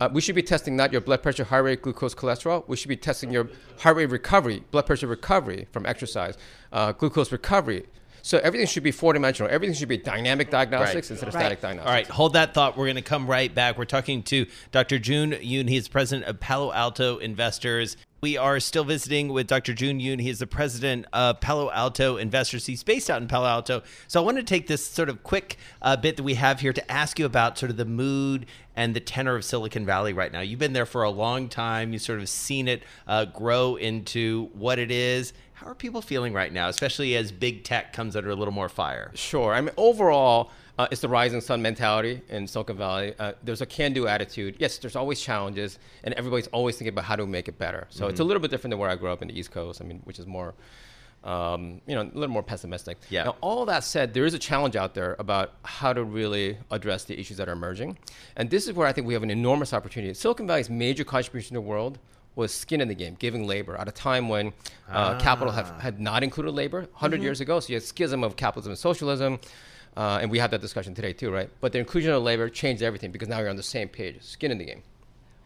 uh, 0.00 0.08
we 0.12 0.20
should 0.20 0.34
be 0.34 0.42
testing 0.42 0.76
not 0.76 0.92
your 0.92 1.00
blood 1.00 1.22
pressure, 1.22 1.44
heart 1.44 1.64
rate, 1.64 1.82
glucose, 1.82 2.14
cholesterol. 2.14 2.66
We 2.68 2.76
should 2.76 2.88
be 2.88 2.96
testing 2.96 3.30
your 3.30 3.48
heart 3.78 3.96
rate 3.96 4.10
recovery, 4.10 4.64
blood 4.70 4.86
pressure 4.86 5.06
recovery 5.06 5.66
from 5.72 5.86
exercise, 5.86 6.36
uh, 6.72 6.92
glucose 6.92 7.30
recovery. 7.32 7.86
So 8.24 8.38
everything 8.38 8.66
should 8.66 8.82
be 8.82 8.90
four-dimensional. 8.90 9.52
Everything 9.52 9.74
should 9.74 9.90
be 9.90 9.98
dynamic 9.98 10.48
diagnostics 10.48 11.10
instead 11.10 11.28
of 11.28 11.34
Right. 11.34 11.42
static 11.42 11.60
diagnostics. 11.60 11.86
All 11.90 11.94
right, 11.94 12.06
hold 12.06 12.32
that 12.32 12.54
thought. 12.54 12.74
We're 12.74 12.86
going 12.86 12.96
to 12.96 13.02
come 13.02 13.26
right 13.26 13.54
back. 13.54 13.76
We're 13.76 13.84
talking 13.84 14.22
to 14.22 14.46
Dr. 14.72 14.98
Joon 14.98 15.36
Yun. 15.42 15.68
He 15.68 15.76
is 15.76 15.88
president 15.88 16.26
of 16.26 16.40
Palo 16.40 16.72
Alto 16.72 17.18
Investors. 17.18 17.98
We 18.22 18.38
are 18.38 18.58
still 18.60 18.84
visiting 18.84 19.28
with 19.28 19.46
Dr. 19.46 19.74
Joon 19.74 20.00
Yun. 20.00 20.20
He 20.20 20.30
is 20.30 20.38
the 20.38 20.46
president 20.46 21.04
of 21.12 21.42
Palo 21.42 21.70
Alto 21.70 22.16
Investors. 22.16 22.64
He's 22.64 22.82
based 22.82 23.10
out 23.10 23.20
in 23.20 23.28
Palo 23.28 23.46
Alto. 23.46 23.82
So 24.08 24.22
I 24.22 24.24
want 24.24 24.38
to 24.38 24.42
take 24.42 24.68
this 24.68 24.86
sort 24.86 25.10
of 25.10 25.22
quick 25.22 25.58
uh, 25.82 25.94
bit 25.98 26.16
that 26.16 26.22
we 26.22 26.32
have 26.32 26.60
here 26.60 26.72
to 26.72 26.90
ask 26.90 27.18
you 27.18 27.26
about 27.26 27.58
sort 27.58 27.68
of 27.68 27.76
the 27.76 27.84
mood 27.84 28.46
and 28.74 28.96
the 28.96 29.00
tenor 29.00 29.36
of 29.36 29.44
Silicon 29.44 29.84
Valley 29.84 30.14
right 30.14 30.32
now. 30.32 30.40
You've 30.40 30.58
been 30.58 30.72
there 30.72 30.86
for 30.86 31.02
a 31.02 31.10
long 31.10 31.50
time. 31.50 31.92
You've 31.92 32.00
sort 32.00 32.20
of 32.20 32.30
seen 32.30 32.68
it 32.68 32.84
uh, 33.06 33.26
grow 33.26 33.76
into 33.76 34.48
what 34.54 34.78
it 34.78 34.90
is. 34.90 35.34
How 35.54 35.68
are 35.68 35.74
people 35.74 36.02
feeling 36.02 36.32
right 36.32 36.52
now, 36.52 36.68
especially 36.68 37.14
as 37.14 37.30
big 37.30 37.62
tech 37.62 37.92
comes 37.92 38.16
under 38.16 38.30
a 38.30 38.34
little 38.34 38.52
more 38.52 38.68
fire? 38.68 39.12
Sure. 39.14 39.54
I 39.54 39.60
mean, 39.60 39.70
overall, 39.76 40.50
uh, 40.78 40.88
it's 40.90 41.00
the 41.00 41.08
rising 41.08 41.40
sun 41.40 41.62
mentality 41.62 42.20
in 42.28 42.48
Silicon 42.48 42.76
Valley. 42.76 43.14
Uh, 43.20 43.34
there's 43.44 43.60
a 43.60 43.66
can-do 43.66 44.08
attitude. 44.08 44.56
Yes, 44.58 44.78
there's 44.78 44.96
always 44.96 45.20
challenges, 45.20 45.78
and 46.02 46.12
everybody's 46.14 46.48
always 46.48 46.76
thinking 46.76 46.92
about 46.92 47.04
how 47.04 47.14
to 47.14 47.24
make 47.24 47.46
it 47.46 47.56
better. 47.56 47.86
So 47.90 48.08
it's 48.08 48.18
a 48.18 48.24
little 48.24 48.40
bit 48.42 48.50
different 48.50 48.72
than 48.72 48.80
where 48.80 48.90
I 48.90 48.96
grew 48.96 49.10
up 49.10 49.22
in 49.22 49.28
the 49.28 49.38
East 49.38 49.52
Coast. 49.52 49.80
I 49.80 49.84
mean, 49.84 50.00
which 50.02 50.18
is 50.18 50.26
more, 50.26 50.54
um, 51.22 51.80
you 51.86 51.94
know, 51.94 52.02
a 52.02 52.10
little 52.18 52.34
more 52.34 52.42
pessimistic. 52.42 52.98
Yeah. 53.08 53.22
Now, 53.22 53.36
all 53.40 53.64
that 53.66 53.84
said, 53.84 54.12
there 54.12 54.24
is 54.24 54.34
a 54.34 54.40
challenge 54.40 54.74
out 54.74 54.92
there 54.94 55.14
about 55.20 55.52
how 55.62 55.92
to 55.92 56.02
really 56.02 56.58
address 56.72 57.04
the 57.04 57.16
issues 57.16 57.36
that 57.36 57.48
are 57.48 57.52
emerging, 57.52 57.96
and 58.34 58.50
this 58.50 58.66
is 58.66 58.72
where 58.72 58.88
I 58.88 58.92
think 58.92 59.06
we 59.06 59.14
have 59.14 59.22
an 59.22 59.30
enormous 59.30 59.72
opportunity. 59.72 60.12
Silicon 60.14 60.48
Valley's 60.48 60.68
major 60.68 61.04
contribution 61.04 61.50
to 61.50 61.54
the 61.54 61.60
world 61.60 62.00
was 62.36 62.52
skin 62.52 62.80
in 62.80 62.88
the 62.88 62.94
game, 62.94 63.16
giving 63.18 63.46
labor 63.46 63.76
at 63.76 63.88
a 63.88 63.92
time 63.92 64.28
when 64.28 64.52
uh, 64.90 65.18
capital 65.18 65.52
have, 65.52 65.80
had 65.80 66.00
not 66.00 66.22
included 66.22 66.52
labor 66.52 66.80
100 66.80 67.22
years 67.22 67.40
ago. 67.40 67.60
So 67.60 67.68
you 67.68 67.76
had 67.76 67.82
schism 67.82 68.24
of 68.24 68.36
capitalism 68.36 68.72
and 68.72 68.78
socialism. 68.78 69.38
Uh, 69.96 70.18
and 70.20 70.30
we 70.30 70.38
had 70.38 70.50
that 70.50 70.60
discussion 70.60 70.94
today 70.94 71.12
too, 71.12 71.30
right? 71.30 71.48
But 71.60 71.72
the 71.72 71.78
inclusion 71.78 72.12
of 72.12 72.22
labor 72.22 72.48
changed 72.48 72.82
everything 72.82 73.12
because 73.12 73.28
now 73.28 73.38
you're 73.38 73.48
on 73.48 73.56
the 73.56 73.62
same 73.62 73.88
page, 73.88 74.20
skin 74.22 74.50
in 74.50 74.58
the 74.58 74.64
game. 74.64 74.82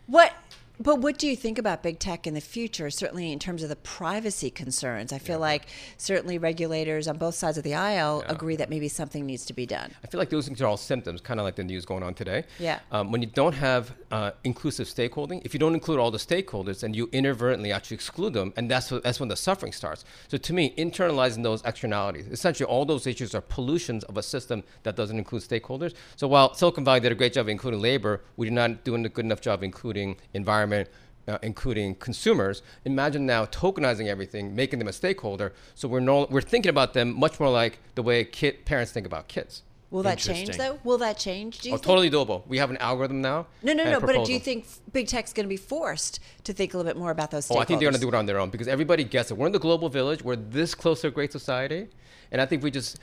What? 0.06 0.32
But 0.80 1.00
what 1.00 1.18
do 1.18 1.26
you 1.26 1.34
think 1.34 1.58
about 1.58 1.82
big 1.82 1.98
tech 1.98 2.26
in 2.26 2.34
the 2.34 2.40
future? 2.40 2.88
Certainly, 2.88 3.32
in 3.32 3.40
terms 3.40 3.64
of 3.64 3.68
the 3.68 3.76
privacy 3.76 4.48
concerns, 4.48 5.12
I 5.12 5.18
feel 5.18 5.40
like 5.40 5.66
certainly 5.96 6.38
regulators 6.38 7.08
on 7.08 7.18
both 7.18 7.34
sides 7.34 7.58
of 7.58 7.64
the 7.64 7.74
aisle 7.74 8.22
agree 8.28 8.54
that 8.56 8.70
maybe 8.70 8.88
something 8.88 9.26
needs 9.26 9.44
to 9.46 9.52
be 9.52 9.66
done. 9.66 9.90
I 10.04 10.06
feel 10.06 10.20
like 10.20 10.30
those 10.30 10.46
things 10.46 10.62
are 10.62 10.66
all 10.66 10.76
symptoms, 10.76 11.20
kind 11.20 11.40
of 11.40 11.44
like 11.44 11.56
the 11.56 11.64
news 11.64 11.84
going 11.84 12.04
on 12.04 12.14
today. 12.14 12.44
Yeah. 12.60 12.78
Um, 12.92 13.10
when 13.10 13.22
you 13.22 13.26
don't 13.26 13.54
have 13.54 13.92
uh, 14.12 14.30
inclusive 14.44 14.86
stakeholding, 14.86 15.42
if 15.44 15.52
you 15.52 15.58
don't 15.58 15.74
include 15.74 15.98
all 15.98 16.12
the 16.12 16.18
stakeholders, 16.18 16.84
and 16.84 16.94
you 16.94 17.08
inadvertently 17.10 17.72
actually 17.72 17.96
exclude 17.96 18.32
them, 18.32 18.52
and 18.56 18.70
that's 18.70 18.92
what, 18.92 19.02
that's 19.02 19.18
when 19.18 19.28
the 19.28 19.36
suffering 19.36 19.72
starts. 19.72 20.04
So 20.28 20.38
to 20.38 20.52
me, 20.52 20.74
internalizing 20.78 21.42
those 21.42 21.60
externalities, 21.64 22.28
essentially 22.28 22.66
all 22.66 22.84
those 22.84 23.04
issues 23.08 23.34
are 23.34 23.40
pollutions 23.40 24.04
of 24.04 24.16
a 24.16 24.22
system 24.22 24.62
that 24.84 24.94
doesn't 24.94 25.18
include 25.18 25.42
stakeholders. 25.42 25.94
So 26.14 26.28
while 26.28 26.54
Silicon 26.54 26.84
Valley 26.84 27.00
did 27.00 27.10
a 27.10 27.16
great 27.16 27.32
job 27.32 27.46
of 27.46 27.48
including 27.48 27.80
labor, 27.80 28.20
we 28.36 28.46
did 28.46 28.54
not 28.54 28.84
do 28.84 28.94
a 28.94 29.08
good 29.08 29.24
enough 29.24 29.40
job 29.40 29.64
including 29.64 30.16
environment. 30.34 30.67
Uh, 30.72 31.36
including 31.42 31.94
consumers, 31.96 32.62
imagine 32.86 33.26
now 33.26 33.44
tokenizing 33.44 34.06
everything, 34.06 34.56
making 34.56 34.78
them 34.78 34.88
a 34.88 34.92
stakeholder. 34.94 35.52
So 35.74 35.86
we're 35.86 36.00
no, 36.00 36.26
we're 36.30 36.40
thinking 36.40 36.70
about 36.70 36.94
them 36.94 37.14
much 37.14 37.38
more 37.38 37.50
like 37.50 37.80
the 37.96 38.02
way 38.02 38.24
kid, 38.24 38.64
parents 38.64 38.92
think 38.92 39.04
about 39.04 39.28
kids. 39.28 39.62
Will 39.90 40.02
that 40.04 40.16
change 40.18 40.56
though? 40.56 40.78
Will 40.84 40.96
that 40.98 41.18
change? 41.18 41.58
Do 41.58 41.68
you 41.68 41.74
Oh, 41.74 41.76
think? 41.76 41.84
totally 41.84 42.10
doable. 42.10 42.46
We 42.46 42.56
have 42.56 42.70
an 42.70 42.78
algorithm 42.78 43.20
now. 43.20 43.46
No, 43.62 43.74
no, 43.74 43.84
no. 43.84 44.00
But 44.00 44.24
do 44.24 44.32
you 44.32 44.38
think 44.38 44.64
big 44.92 45.06
tech's 45.06 45.34
going 45.34 45.44
to 45.44 45.48
be 45.48 45.58
forced 45.58 46.20
to 46.44 46.54
think 46.54 46.72
a 46.72 46.78
little 46.78 46.90
bit 46.90 46.98
more 46.98 47.10
about 47.10 47.30
those? 47.30 47.50
Oh, 47.50 47.58
I 47.58 47.64
think 47.66 47.80
they're 47.80 47.90
going 47.90 48.00
to 48.00 48.00
do 48.00 48.08
it 48.08 48.14
on 48.14 48.24
their 48.24 48.38
own 48.38 48.48
because 48.48 48.66
everybody 48.68 49.04
gets 49.04 49.30
it. 49.30 49.36
We're 49.36 49.48
in 49.48 49.52
the 49.52 49.58
global 49.58 49.90
village. 49.90 50.22
We're 50.22 50.36
this 50.36 50.74
close 50.74 51.02
to 51.02 51.08
a 51.08 51.10
great 51.10 51.32
society, 51.32 51.88
and 52.32 52.40
I 52.40 52.46
think 52.46 52.62
we 52.62 52.70
just 52.70 52.98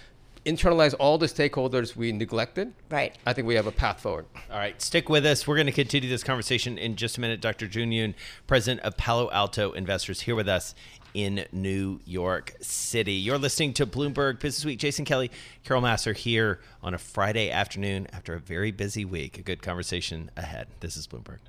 internalize 0.46 0.94
all 1.00 1.18
the 1.18 1.25
stakeholders 1.25 1.96
we 1.96 2.12
neglected. 2.12 2.74
Right. 2.90 3.18
I 3.25 3.34
think 3.34 3.48
we 3.48 3.56
have 3.56 3.68
a 3.68 3.72
path 3.72 4.02
forward. 4.02 4.25
All 4.52 4.58
right, 4.58 4.80
stick 4.82 5.10
with 5.10 5.25
us. 5.25 5.48
We're 5.48 5.56
going 5.56 5.66
to 5.66 5.72
continue 5.72 6.10
this 6.10 6.24
conversation 6.24 6.78
in 6.78 6.96
just 6.96 7.18
a 7.18 7.22
minute. 7.22 7.42
Dr. 7.42 7.68
Joon 7.68 7.92
Yun, 7.92 8.16
president 8.48 8.82
of 8.82 8.96
Palo 8.98 9.30
Alto 9.32 9.72
Investors, 9.72 10.22
here 10.22 10.36
with 10.36 10.48
us 10.48 10.75
in 11.14 11.46
New 11.52 12.02
York 12.06 12.54
City. 12.60 13.14
You're 13.14 13.38
listening 13.38 13.74
to 13.74 13.88
Bloomberg 13.88 14.40
Business 14.40 14.66
Week. 14.66 14.78
Jason 14.78 15.06
Kelly, 15.06 15.32
Carol 15.64 15.82
Massar 15.82 16.16
here 16.16 16.60
on 16.84 16.94
a 16.94 16.98
Friday 16.98 17.50
afternoon 17.50 18.08
after 18.12 18.34
a 18.34 18.40
very 18.40 18.72
busy 18.72 19.06
week. 19.06 19.38
A 19.38 19.42
good 19.42 19.62
conversation 19.62 20.30
ahead. 20.36 20.68
This 20.82 20.98
is 20.98 21.08
Bloomberg. 21.08 21.40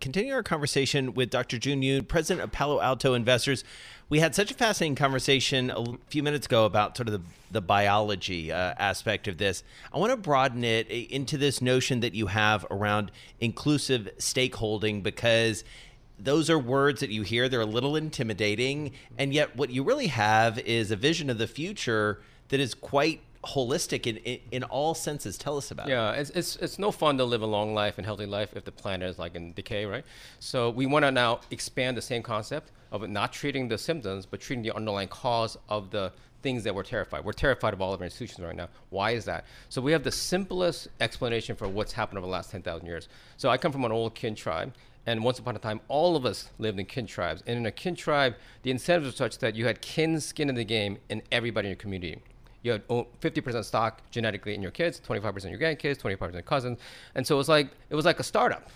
Continue 0.00 0.34
our 0.34 0.42
conversation 0.42 1.14
with 1.14 1.30
Dr. 1.30 1.58
Joon 1.58 1.82
Yun, 1.82 2.04
president 2.04 2.44
of 2.44 2.52
Palo 2.52 2.80
Alto 2.80 3.14
Investors. 3.14 3.64
We 4.10 4.20
had 4.20 4.34
such 4.34 4.50
a 4.50 4.54
fascinating 4.54 4.96
conversation 4.96 5.70
a 5.70 5.84
few 6.08 6.22
minutes 6.22 6.46
ago 6.46 6.66
about 6.66 6.96
sort 6.96 7.08
of 7.08 7.14
the, 7.14 7.22
the 7.50 7.60
biology 7.62 8.52
uh, 8.52 8.74
aspect 8.78 9.28
of 9.28 9.38
this. 9.38 9.64
I 9.92 9.98
want 9.98 10.10
to 10.12 10.16
broaden 10.18 10.62
it 10.62 10.88
into 10.88 11.38
this 11.38 11.62
notion 11.62 12.00
that 12.00 12.14
you 12.14 12.26
have 12.26 12.66
around 12.70 13.10
inclusive 13.40 14.10
stakeholding 14.18 15.02
because 15.02 15.64
those 16.18 16.50
are 16.50 16.58
words 16.58 17.00
that 17.00 17.10
you 17.10 17.22
hear, 17.22 17.48
they're 17.48 17.62
a 17.62 17.66
little 17.66 17.96
intimidating. 17.96 18.92
And 19.16 19.32
yet, 19.32 19.56
what 19.56 19.70
you 19.70 19.82
really 19.82 20.08
have 20.08 20.58
is 20.58 20.90
a 20.90 20.96
vision 20.96 21.30
of 21.30 21.38
the 21.38 21.46
future 21.46 22.20
that 22.48 22.60
is 22.60 22.74
quite 22.74 23.22
holistic 23.44 24.06
in, 24.06 24.16
in 24.18 24.40
in 24.50 24.62
all 24.64 24.94
senses. 24.94 25.36
Tell 25.36 25.56
us 25.56 25.70
about 25.70 25.88
it. 25.88 25.90
Yeah, 25.90 26.12
it's, 26.12 26.30
it's, 26.30 26.56
it's 26.56 26.78
no 26.78 26.90
fun 26.90 27.18
to 27.18 27.24
live 27.24 27.42
a 27.42 27.46
long 27.46 27.74
life 27.74 27.98
and 27.98 28.06
healthy 28.06 28.26
life 28.26 28.50
if 28.54 28.64
the 28.64 28.72
planet 28.72 29.08
is 29.08 29.18
like 29.18 29.34
in 29.34 29.52
decay, 29.52 29.84
right? 29.84 30.04
So 30.40 30.70
we 30.70 30.86
want 30.86 31.04
to 31.04 31.10
now 31.10 31.40
expand 31.50 31.96
the 31.96 32.02
same 32.02 32.22
concept 32.22 32.70
of 32.92 33.08
not 33.08 33.32
treating 33.32 33.68
the 33.68 33.78
symptoms, 33.78 34.26
but 34.26 34.40
treating 34.40 34.62
the 34.62 34.74
underlying 34.74 35.08
cause 35.08 35.58
of 35.68 35.90
the 35.90 36.12
things 36.42 36.62
that 36.64 36.74
we're 36.74 36.82
terrified. 36.82 37.24
We're 37.24 37.32
terrified 37.32 37.72
of 37.72 37.80
all 37.80 37.92
of 37.94 38.00
our 38.00 38.04
institutions 38.04 38.44
right 38.44 38.54
now. 38.54 38.68
Why 38.90 39.12
is 39.12 39.24
that? 39.24 39.44
So 39.70 39.80
we 39.80 39.92
have 39.92 40.04
the 40.04 40.12
simplest 40.12 40.88
explanation 41.00 41.56
for 41.56 41.66
what's 41.66 41.92
happened 41.92 42.18
over 42.18 42.26
the 42.26 42.32
last 42.32 42.50
10,000 42.50 42.86
years. 42.86 43.08
So 43.36 43.48
I 43.48 43.56
come 43.56 43.72
from 43.72 43.84
an 43.84 43.92
old 43.92 44.14
kin 44.14 44.34
tribe. 44.34 44.72
And 45.06 45.22
once 45.22 45.38
upon 45.38 45.54
a 45.54 45.58
time, 45.58 45.80
all 45.88 46.16
of 46.16 46.24
us 46.24 46.48
lived 46.58 46.78
in 46.78 46.86
kin 46.86 47.06
tribes. 47.06 47.42
And 47.46 47.58
in 47.58 47.66
a 47.66 47.70
kin 47.70 47.94
tribe, 47.94 48.36
the 48.62 48.70
incentives 48.70 49.06
were 49.06 49.16
such 49.16 49.38
that 49.38 49.54
you 49.54 49.66
had 49.66 49.82
kin 49.82 50.18
skin 50.20 50.48
in 50.48 50.54
the 50.54 50.64
game 50.64 50.98
in 51.10 51.22
everybody 51.30 51.68
in 51.68 51.72
your 51.72 51.76
community 51.76 52.22
you 52.64 52.72
had 52.72 52.88
50% 52.88 53.64
stock 53.64 54.00
genetically 54.10 54.54
in 54.54 54.62
your 54.62 54.70
kids, 54.70 55.00
25% 55.06 55.44
in 55.44 55.50
your 55.50 55.60
grandkids, 55.60 55.98
25% 55.98 56.44
cousins, 56.44 56.78
and 57.14 57.26
so 57.26 57.36
it 57.36 57.38
was 57.38 57.48
like 57.48 57.68
it 57.90 57.94
was 57.94 58.06
like 58.06 58.18
a 58.18 58.24
startup, 58.24 58.70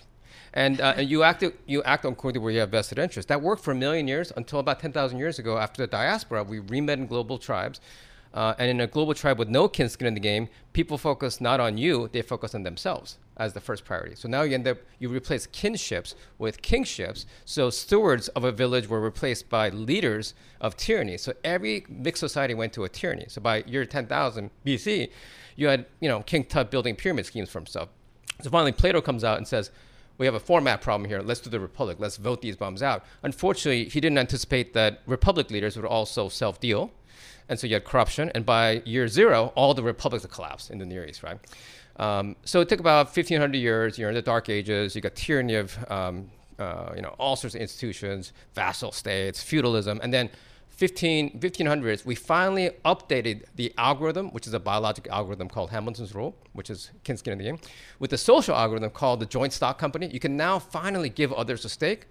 and, 0.52 0.80
uh, 0.80 0.94
and 0.96 1.08
you 1.08 1.22
act 1.22 1.42
you 1.66 1.82
act 1.82 2.04
on 2.04 2.12
according 2.12 2.34
to 2.34 2.40
where 2.40 2.52
you 2.52 2.60
have 2.60 2.70
vested 2.70 2.98
interest. 2.98 3.28
That 3.28 3.40
worked 3.40 3.64
for 3.64 3.72
a 3.72 3.74
million 3.74 4.06
years 4.06 4.32
until 4.36 4.58
about 4.60 4.78
10,000 4.78 5.18
years 5.18 5.38
ago. 5.38 5.58
After 5.58 5.82
the 5.82 5.86
diaspora, 5.86 6.44
we 6.44 6.60
remet 6.60 6.94
in 6.94 7.06
global 7.06 7.38
tribes. 7.38 7.80
Uh, 8.34 8.54
and 8.58 8.70
in 8.70 8.80
a 8.80 8.86
global 8.86 9.14
tribe 9.14 9.38
with 9.38 9.48
no 9.48 9.68
kin 9.68 9.88
skin 9.88 10.06
in 10.06 10.14
the 10.14 10.20
game, 10.20 10.48
people 10.72 10.98
focus 10.98 11.40
not 11.40 11.60
on 11.60 11.78
you, 11.78 12.08
they 12.12 12.22
focus 12.22 12.54
on 12.54 12.62
themselves 12.62 13.18
as 13.38 13.52
the 13.52 13.60
first 13.60 13.84
priority. 13.84 14.14
So 14.16 14.28
now 14.28 14.42
you 14.42 14.54
end 14.54 14.66
up, 14.66 14.78
you 14.98 15.08
replace 15.08 15.46
kinships 15.46 16.14
with 16.38 16.60
kingships. 16.60 17.24
So 17.44 17.70
stewards 17.70 18.28
of 18.28 18.44
a 18.44 18.52
village 18.52 18.88
were 18.88 19.00
replaced 19.00 19.48
by 19.48 19.70
leaders 19.70 20.34
of 20.60 20.76
tyranny. 20.76 21.16
So 21.16 21.32
every 21.44 21.86
mixed 21.88 22.20
society 22.20 22.54
went 22.54 22.72
to 22.74 22.84
a 22.84 22.88
tyranny. 22.88 23.26
So 23.28 23.40
by 23.40 23.62
year 23.64 23.84
10,000 23.84 24.50
BC, 24.66 25.10
you 25.56 25.68
had, 25.68 25.86
you 26.00 26.08
know, 26.08 26.20
King 26.20 26.44
Tut 26.44 26.70
building 26.70 26.96
pyramid 26.96 27.26
schemes 27.26 27.48
for 27.48 27.60
himself. 27.60 27.88
So 28.42 28.50
finally, 28.50 28.72
Plato 28.72 29.00
comes 29.00 29.24
out 29.24 29.38
and 29.38 29.46
says, 29.46 29.70
we 30.18 30.26
have 30.26 30.34
a 30.34 30.40
format 30.40 30.80
problem 30.80 31.08
here. 31.08 31.22
Let's 31.22 31.40
do 31.40 31.48
the 31.48 31.60
republic. 31.60 31.98
Let's 32.00 32.16
vote 32.16 32.42
these 32.42 32.56
bums 32.56 32.82
out. 32.82 33.04
Unfortunately, 33.22 33.84
he 33.84 34.00
didn't 34.00 34.18
anticipate 34.18 34.74
that 34.74 35.00
republic 35.06 35.50
leaders 35.50 35.76
would 35.76 35.86
also 35.86 36.28
self 36.28 36.60
deal. 36.60 36.90
And 37.48 37.58
so 37.58 37.66
you 37.66 37.74
had 37.74 37.84
corruption. 37.84 38.30
And 38.34 38.44
by 38.44 38.82
year 38.84 39.08
zero, 39.08 39.52
all 39.54 39.74
the 39.74 39.82
republics 39.82 40.26
collapsed 40.26 40.70
in 40.70 40.78
the 40.78 40.86
Near 40.86 41.06
East, 41.06 41.22
right? 41.22 41.38
Um, 41.96 42.36
so 42.44 42.60
it 42.60 42.68
took 42.68 42.80
about 42.80 43.06
1,500 43.06 43.56
years. 43.56 43.98
You're 43.98 44.10
in 44.10 44.14
the 44.14 44.22
Dark 44.22 44.48
Ages. 44.48 44.94
You 44.94 45.00
got 45.00 45.14
tyranny 45.14 45.54
of, 45.54 45.76
um, 45.90 46.30
uh, 46.58 46.92
you 46.94 47.02
know, 47.02 47.14
all 47.18 47.36
sorts 47.36 47.54
of 47.54 47.60
institutions, 47.60 48.32
vassal 48.54 48.92
states, 48.92 49.42
feudalism. 49.42 49.98
And 50.02 50.12
then 50.12 50.30
15, 50.78 51.40
1500s, 51.40 52.04
we 52.04 52.14
finally 52.14 52.70
updated 52.84 53.42
the 53.56 53.74
algorithm, 53.76 54.28
which 54.30 54.46
is 54.46 54.54
a 54.54 54.60
biological 54.60 55.10
algorithm 55.10 55.48
called 55.48 55.70
Hamilton's 55.70 56.14
rule, 56.14 56.36
which 56.52 56.70
is 56.70 56.92
kin 57.02 57.16
skin 57.16 57.32
in 57.32 57.38
the 57.38 57.44
game, 57.44 57.58
with 57.98 58.10
the 58.10 58.18
social 58.18 58.54
algorithm 58.54 58.90
called 58.90 59.18
the 59.18 59.26
joint 59.26 59.52
stock 59.52 59.76
company. 59.76 60.06
You 60.06 60.20
can 60.20 60.36
now 60.36 60.60
finally 60.60 61.08
give 61.08 61.32
others 61.32 61.64
a 61.64 61.68
stake, 61.68 62.06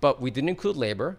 but 0.00 0.18
we 0.18 0.30
didn't 0.30 0.48
include 0.48 0.76
labor, 0.76 1.18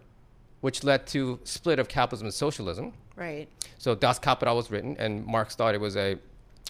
which 0.62 0.84
led 0.84 1.08
to 1.08 1.40
split 1.44 1.80
of 1.80 1.88
capitalism 1.88 2.28
and 2.28 2.34
socialism. 2.34 2.94
Right. 3.16 3.48
So 3.78 3.96
Das 3.96 4.20
Kapital 4.20 4.56
was 4.56 4.72
written, 4.72 4.96
and 4.98 5.26
Marx 5.26 5.56
thought 5.56 5.76
it 5.76 5.82
was 5.82 5.96
a 5.98 6.18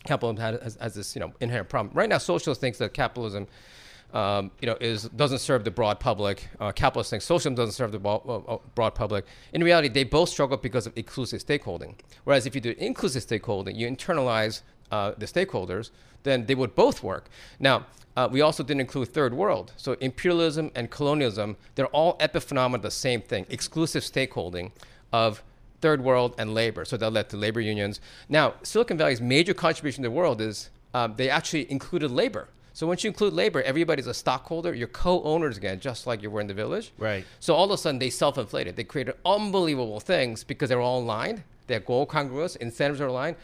capitalism 0.05 0.41
had, 0.41 0.61
has, 0.61 0.77
has 0.77 0.95
this 0.95 1.15
you 1.15 1.19
know 1.19 1.33
inherent 1.39 1.69
problem. 1.69 1.95
Right 1.95 2.09
now, 2.09 2.17
socialists 2.17 2.61
thinks 2.61 2.77
that 2.77 2.93
capitalism, 2.93 3.47
um, 4.13 4.51
you 4.61 4.67
know, 4.67 4.77
is 4.79 5.03
doesn't 5.09 5.39
serve 5.39 5.63
the 5.63 5.71
broad 5.71 5.99
public. 5.99 6.47
Uh, 6.59 6.71
capitalists 6.71 7.11
think 7.11 7.21
socialism 7.21 7.55
doesn't 7.55 7.73
serve 7.73 7.91
the 7.91 7.99
bo- 7.99 8.23
uh, 8.47 8.53
uh, 8.53 8.57
broad 8.75 8.95
public. 8.95 9.25
In 9.53 9.63
reality, 9.63 9.89
they 9.89 10.03
both 10.03 10.29
struggle 10.29 10.57
because 10.57 10.87
of 10.87 10.93
exclusive 10.97 11.43
stakeholding. 11.43 11.95
Whereas 12.23 12.45
if 12.45 12.55
you 12.55 12.61
do 12.61 12.73
inclusive 12.77 13.25
stakeholding, 13.25 13.75
you 13.75 13.87
internalize 13.87 14.61
uh, 14.91 15.11
the 15.17 15.25
stakeholders, 15.25 15.91
then 16.23 16.45
they 16.45 16.55
would 16.55 16.75
both 16.75 17.03
work. 17.03 17.29
Now, 17.59 17.85
uh, 18.15 18.27
we 18.31 18.41
also 18.41 18.63
didn't 18.63 18.81
include 18.81 19.09
third 19.09 19.33
world. 19.33 19.73
So 19.77 19.93
imperialism 20.01 20.71
and 20.75 20.89
colonialism, 20.89 21.55
they're 21.75 21.87
all 21.87 22.17
epiphenomena 22.17 22.75
of 22.75 22.81
the 22.81 22.91
same 22.91 23.21
thing, 23.21 23.45
exclusive 23.49 24.03
stakeholding 24.03 24.71
of 25.13 25.43
third 25.81 26.03
world 26.03 26.33
and 26.39 26.53
labor. 26.53 26.83
So 26.83 26.97
that 26.97 27.11
led 27.11 27.29
to 27.29 27.37
labor 27.37 27.61
unions. 27.61 28.01
Now, 28.27 28.55
Silicon 28.63 28.97
Valley's 28.97 29.21
major 29.21 29.53
contribution 29.53 30.03
to 30.03 30.09
the 30.09 30.15
world 30.15 30.41
is 30.41 30.69
um, 30.95 31.13
they 31.15 31.29
actually 31.29 31.69
included 31.71 32.09
labor. 32.09 32.47
So 32.73 32.85
once 32.85 33.03
you 33.03 33.09
include 33.09 33.33
labor, 33.33 33.61
everybody's 33.63 34.07
a 34.07 34.13
stockholder. 34.13 34.73
You're 34.73 34.87
co-owners 34.87 35.57
again, 35.57 35.79
just 35.79 36.07
like 36.07 36.21
you 36.21 36.29
were 36.29 36.41
in 36.41 36.47
the 36.47 36.53
village. 36.53 36.91
Right. 36.97 37.25
So 37.39 37.55
all 37.55 37.65
of 37.65 37.71
a 37.71 37.77
sudden, 37.77 37.99
they 37.99 38.09
self-inflated. 38.09 38.75
They 38.75 38.83
created 38.83 39.15
unbelievable 39.25 39.99
things 39.99 40.43
because 40.43 40.69
they're 40.69 40.81
all 40.81 41.01
aligned. 41.01 41.43
They're 41.67 41.79
goal 41.79 42.05
congruous. 42.05 42.55
Incentives 42.55 43.01
are 43.01 43.07
aligned. 43.07 43.35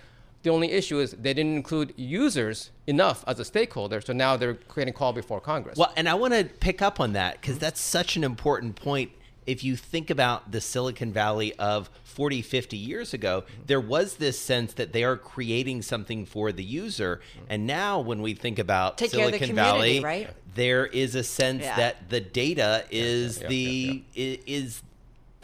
The 0.43 0.49
only 0.49 0.71
issue 0.71 0.99
is 0.99 1.11
they 1.11 1.33
didn't 1.33 1.55
include 1.55 1.93
users 1.95 2.69
enough 2.85 3.23
as 3.27 3.39
a 3.39 3.45
stakeholder. 3.45 4.01
So 4.01 4.13
now 4.13 4.37
they're 4.37 4.53
creating 4.55 4.93
call 4.93 5.13
before 5.13 5.39
Congress. 5.39 5.77
Well, 5.77 5.91
and 5.95 6.07
I 6.07 6.13
want 6.15 6.33
to 6.33 6.43
pick 6.43 6.81
up 6.81 6.99
on 6.99 7.13
that 7.13 7.39
because 7.41 7.57
that's 7.57 7.79
such 7.81 8.15
an 8.17 8.23
important 8.23 8.75
point. 8.75 9.11
If 9.45 9.61
you 9.63 9.75
think 9.75 10.09
about 10.09 10.51
the 10.53 10.61
Silicon 10.61 11.11
Valley 11.11 11.53
of 11.55 11.89
40, 12.05 12.41
50 12.41 12.77
years 12.77 13.13
ago, 13.13 13.43
there 13.67 13.81
was 13.81 14.15
this 14.15 14.39
sense 14.39 14.73
that 14.75 14.93
they 14.93 15.03
are 15.03 15.17
creating 15.17 15.81
something 15.81 16.25
for 16.25 16.53
the 16.53 16.63
user. 16.63 17.19
And 17.49 17.67
now, 17.67 17.99
when 17.99 18.21
we 18.21 18.35
think 18.35 18.57
about 18.57 18.97
Take 18.97 19.11
care 19.11 19.25
of 19.25 19.31
the 19.33 19.37
Silicon 19.39 19.55
Valley, 19.55 19.99
right? 20.01 20.29
there 20.55 20.85
is 20.85 21.15
a 21.15 21.23
sense 21.25 21.63
Yeah. 21.63 21.75
that 21.75 22.09
the 22.09 22.21
data 22.21 22.85
is 22.89 23.41
yeah, 23.41 23.47
the 23.49 24.03
yeah, 24.13 24.33
i- 24.35 24.39
is 24.45 24.81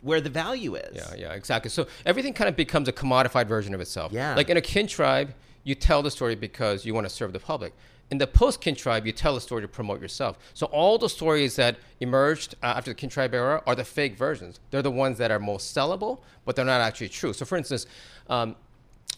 where 0.02 0.22
the 0.22 0.30
value 0.30 0.76
is. 0.76 0.96
Yeah, 0.96 1.16
yeah, 1.18 1.34
exactly. 1.34 1.70
So 1.70 1.88
everything 2.06 2.34
kind 2.34 2.48
of 2.48 2.56
becomes 2.56 2.88
a 2.88 2.94
commodified 2.94 3.48
version 3.48 3.74
of 3.74 3.82
itself. 3.82 4.12
Yeah. 4.12 4.36
Like 4.36 4.50
in 4.50 4.58
a 4.58 4.62
kin 4.62 4.88
tribe, 4.88 5.34
you 5.64 5.76
tell 5.76 6.02
the 6.02 6.12
story 6.12 6.36
because 6.36 6.86
you 6.86 6.94
want 6.94 7.06
to 7.06 7.10
serve 7.10 7.34
the 7.34 7.40
public. 7.40 7.74
In 8.12 8.18
the 8.18 8.28
post 8.28 8.60
kin 8.62 8.76
tribe, 8.76 9.06
you 9.06 9.12
tell 9.12 9.36
the 9.36 9.42
story 9.42 9.62
to 9.62 9.68
promote 9.68 10.02
yourself. 10.02 10.40
So 10.54 10.66
all 10.68 10.98
the 10.98 11.10
stories 11.10 11.56
that 11.58 11.78
emerged 12.00 12.56
uh, 12.64 12.68
after 12.78 12.92
the 12.92 12.96
kin 12.96 13.10
tribe 13.10 13.34
era 13.36 13.62
are 13.68 13.76
the 13.76 13.84
fake 13.84 14.18
versions. 14.18 14.60
They're 14.72 14.82
the 14.82 14.90
ones 14.92 15.20
that 15.20 15.30
are 15.30 15.40
most 15.40 15.76
sellable, 15.76 16.22
but 16.44 16.56
they're 16.56 16.66
not 16.66 16.82
actually 16.82 17.10
true. 17.10 17.34
So 17.34 17.46
for 17.46 17.56
instance, 17.58 17.86
um, 18.28 18.56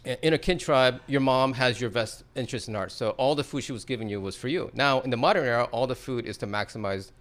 in 0.03 0.33
a 0.33 0.37
kin 0.37 0.57
tribe, 0.57 0.99
your 1.07 1.21
mom 1.21 1.53
has 1.53 1.79
your 1.79 1.89
best 1.89 2.23
interest 2.35 2.67
in 2.67 2.75
art. 2.75 2.91
So 2.91 3.11
all 3.11 3.35
the 3.35 3.43
food 3.43 3.63
she 3.63 3.71
was 3.71 3.85
giving 3.85 4.09
you 4.09 4.19
was 4.19 4.35
for 4.35 4.47
you. 4.47 4.71
Now, 4.73 4.99
in 5.01 5.09
the 5.09 5.17
modern 5.17 5.45
era, 5.45 5.69
all 5.71 5.85
the 5.85 5.95
food 5.95 6.25
is 6.25 6.37
to 6.37 6.47
maximize 6.47 7.11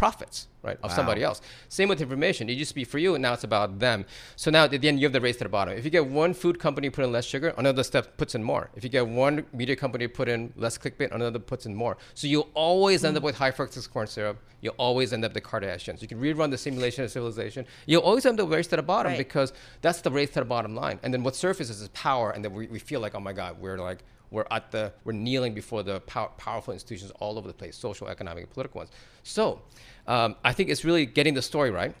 profits, 0.00 0.48
right, 0.62 0.78
of 0.82 0.90
somebody 0.90 1.22
else. 1.22 1.42
Same 1.68 1.86
with 1.90 2.00
information. 2.00 2.48
It 2.48 2.54
used 2.54 2.70
to 2.70 2.74
be 2.74 2.84
for 2.84 2.96
you, 3.04 3.10
and 3.16 3.20
now 3.20 3.34
it's 3.34 3.44
about 3.44 3.78
them. 3.80 4.06
So 4.34 4.50
now 4.50 4.64
at 4.64 4.70
the 4.70 4.88
end, 4.88 4.98
you 4.98 5.04
have 5.04 5.12
the 5.12 5.20
race 5.20 5.36
to 5.36 5.44
the 5.44 5.50
bottom. 5.50 5.76
If 5.76 5.84
you 5.84 5.90
get 5.90 6.06
one 6.06 6.32
food 6.32 6.58
company 6.58 6.88
put 6.88 7.04
in 7.04 7.12
less 7.12 7.26
sugar, 7.26 7.52
another 7.58 7.84
step 7.84 8.16
puts 8.16 8.34
in 8.34 8.42
more. 8.42 8.70
If 8.74 8.82
you 8.82 8.88
get 8.88 9.06
one 9.06 9.44
media 9.52 9.76
company 9.76 10.06
put 10.08 10.26
in 10.34 10.54
less 10.56 10.78
clickbait, 10.78 11.14
another 11.14 11.38
puts 11.38 11.66
in 11.66 11.74
more. 11.74 11.98
So 12.14 12.26
you 12.28 12.40
always 12.54 13.04
end 13.04 13.14
up 13.18 13.22
with 13.22 13.36
high 13.36 13.50
fructose 13.50 13.90
corn 13.90 14.06
syrup. 14.06 14.38
You 14.62 14.70
always 14.78 15.12
end 15.12 15.22
up 15.26 15.34
the 15.34 15.40
Kardashians. 15.42 16.00
You 16.00 16.08
can 16.08 16.18
rerun 16.18 16.50
the 16.50 16.56
simulation 16.58 17.04
of 17.04 17.10
civilization. 17.10 17.66
You 17.84 17.98
always 18.00 18.24
end 18.24 18.40
up 18.40 18.48
the 18.48 18.56
race 18.56 18.68
to 18.68 18.76
the 18.76 18.82
bottom 18.82 19.12
Right. 19.12 19.18
because 19.18 19.52
that's 19.82 20.00
the 20.00 20.10
race 20.10 20.30
to 20.30 20.40
the 20.40 20.46
bottom 20.46 20.74
line. 20.74 20.98
And 21.02 21.12
then 21.12 21.22
what 21.22 21.36
surfaces 21.36 21.82
is 21.82 21.88
power, 21.88 22.30
and 22.30 22.42
then 22.42 22.54
we, 22.54 22.66
we 22.68 22.78
feel 22.78 23.00
like, 23.00 23.14
oh 23.14 23.20
my 23.20 23.34
God, 23.34 23.52
we're 23.60 23.76
like 23.78 23.98
we're 24.30 24.46
at 24.50 24.70
the 24.70 24.92
we're 25.04 25.12
kneeling 25.12 25.54
before 25.54 25.82
the 25.82 26.00
pow- 26.00 26.32
powerful 26.36 26.72
institutions 26.72 27.12
all 27.20 27.38
over 27.38 27.48
the 27.48 27.54
place, 27.54 27.76
social, 27.76 28.08
economic, 28.08 28.44
and 28.44 28.52
political 28.52 28.78
ones. 28.78 28.90
So 29.22 29.60
um, 30.06 30.36
I 30.44 30.52
think 30.52 30.70
it's 30.70 30.84
really 30.84 31.06
getting 31.06 31.34
the 31.34 31.42
story 31.42 31.70
right. 31.70 31.94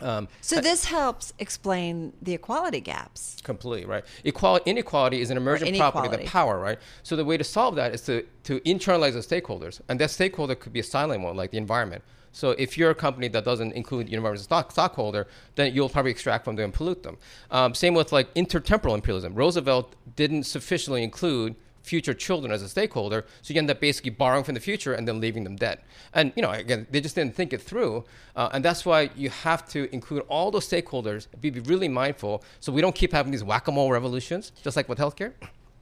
Um, 0.00 0.28
So 0.40 0.60
this 0.60 0.86
helps 0.86 1.32
explain 1.38 2.12
the 2.20 2.34
equality 2.34 2.80
gaps. 2.80 3.36
completely 3.44 3.86
right. 3.86 4.04
Equality, 4.24 4.70
inequality 4.70 5.20
is 5.20 5.30
an 5.30 5.36
emergent 5.36 5.76
property 5.76 6.08
of 6.08 6.20
the 6.20 6.26
power, 6.26 6.58
right? 6.58 6.78
So 7.02 7.14
the 7.16 7.24
way 7.24 7.36
to 7.36 7.44
solve 7.44 7.76
that 7.76 7.94
is 7.94 8.02
to 8.02 8.24
to 8.44 8.60
internalize 8.60 9.12
the 9.12 9.20
stakeholders, 9.20 9.80
and 9.88 10.00
that 10.00 10.10
stakeholder 10.10 10.54
could 10.54 10.72
be 10.72 10.80
a 10.80 10.84
silent 10.84 11.22
one, 11.22 11.36
like 11.36 11.50
the 11.50 11.58
environment. 11.58 12.02
So 12.32 12.50
if 12.52 12.78
you're 12.78 12.90
a 12.90 12.94
company 12.94 13.28
that 13.28 13.44
doesn't 13.44 13.72
include 13.74 14.08
environmental 14.08 14.42
stock, 14.42 14.72
stockholder, 14.72 15.26
then 15.54 15.74
you'll 15.74 15.90
probably 15.90 16.10
extract 16.10 16.44
from 16.46 16.56
them 16.56 16.64
and 16.66 16.74
pollute 16.74 17.02
them. 17.02 17.18
Um, 17.50 17.74
same 17.74 17.92
with 17.94 18.10
like 18.10 18.32
intertemporal 18.34 18.94
imperialism. 18.94 19.34
Roosevelt 19.34 19.94
didn't 20.16 20.44
sufficiently 20.44 21.02
include 21.04 21.54
future 21.82 22.14
children 22.14 22.52
as 22.52 22.62
a 22.62 22.68
stakeholder, 22.68 23.24
so 23.42 23.52
you 23.52 23.58
end 23.58 23.70
up 23.70 23.80
basically 23.80 24.10
borrowing 24.10 24.44
from 24.44 24.54
the 24.54 24.60
future 24.60 24.94
and 24.94 25.06
then 25.06 25.20
leaving 25.20 25.44
them 25.44 25.56
dead. 25.56 25.80
And 26.14 26.32
you 26.36 26.42
know, 26.42 26.50
again, 26.50 26.86
they 26.90 27.00
just 27.00 27.14
didn't 27.14 27.34
think 27.34 27.52
it 27.52 27.60
through, 27.60 28.04
uh, 28.36 28.50
and 28.52 28.64
that's 28.64 28.86
why 28.86 29.10
you 29.16 29.30
have 29.30 29.68
to 29.70 29.92
include 29.94 30.22
all 30.28 30.50
those 30.50 30.68
stakeholders. 30.68 31.26
Be, 31.40 31.50
be 31.50 31.60
really 31.60 31.88
mindful, 31.88 32.42
so 32.60 32.72
we 32.72 32.80
don't 32.80 32.94
keep 32.94 33.12
having 33.12 33.32
these 33.32 33.44
whack-a-mole 33.44 33.90
revolutions, 33.90 34.52
just 34.62 34.76
like 34.76 34.88
with 34.88 34.98
healthcare. 34.98 35.32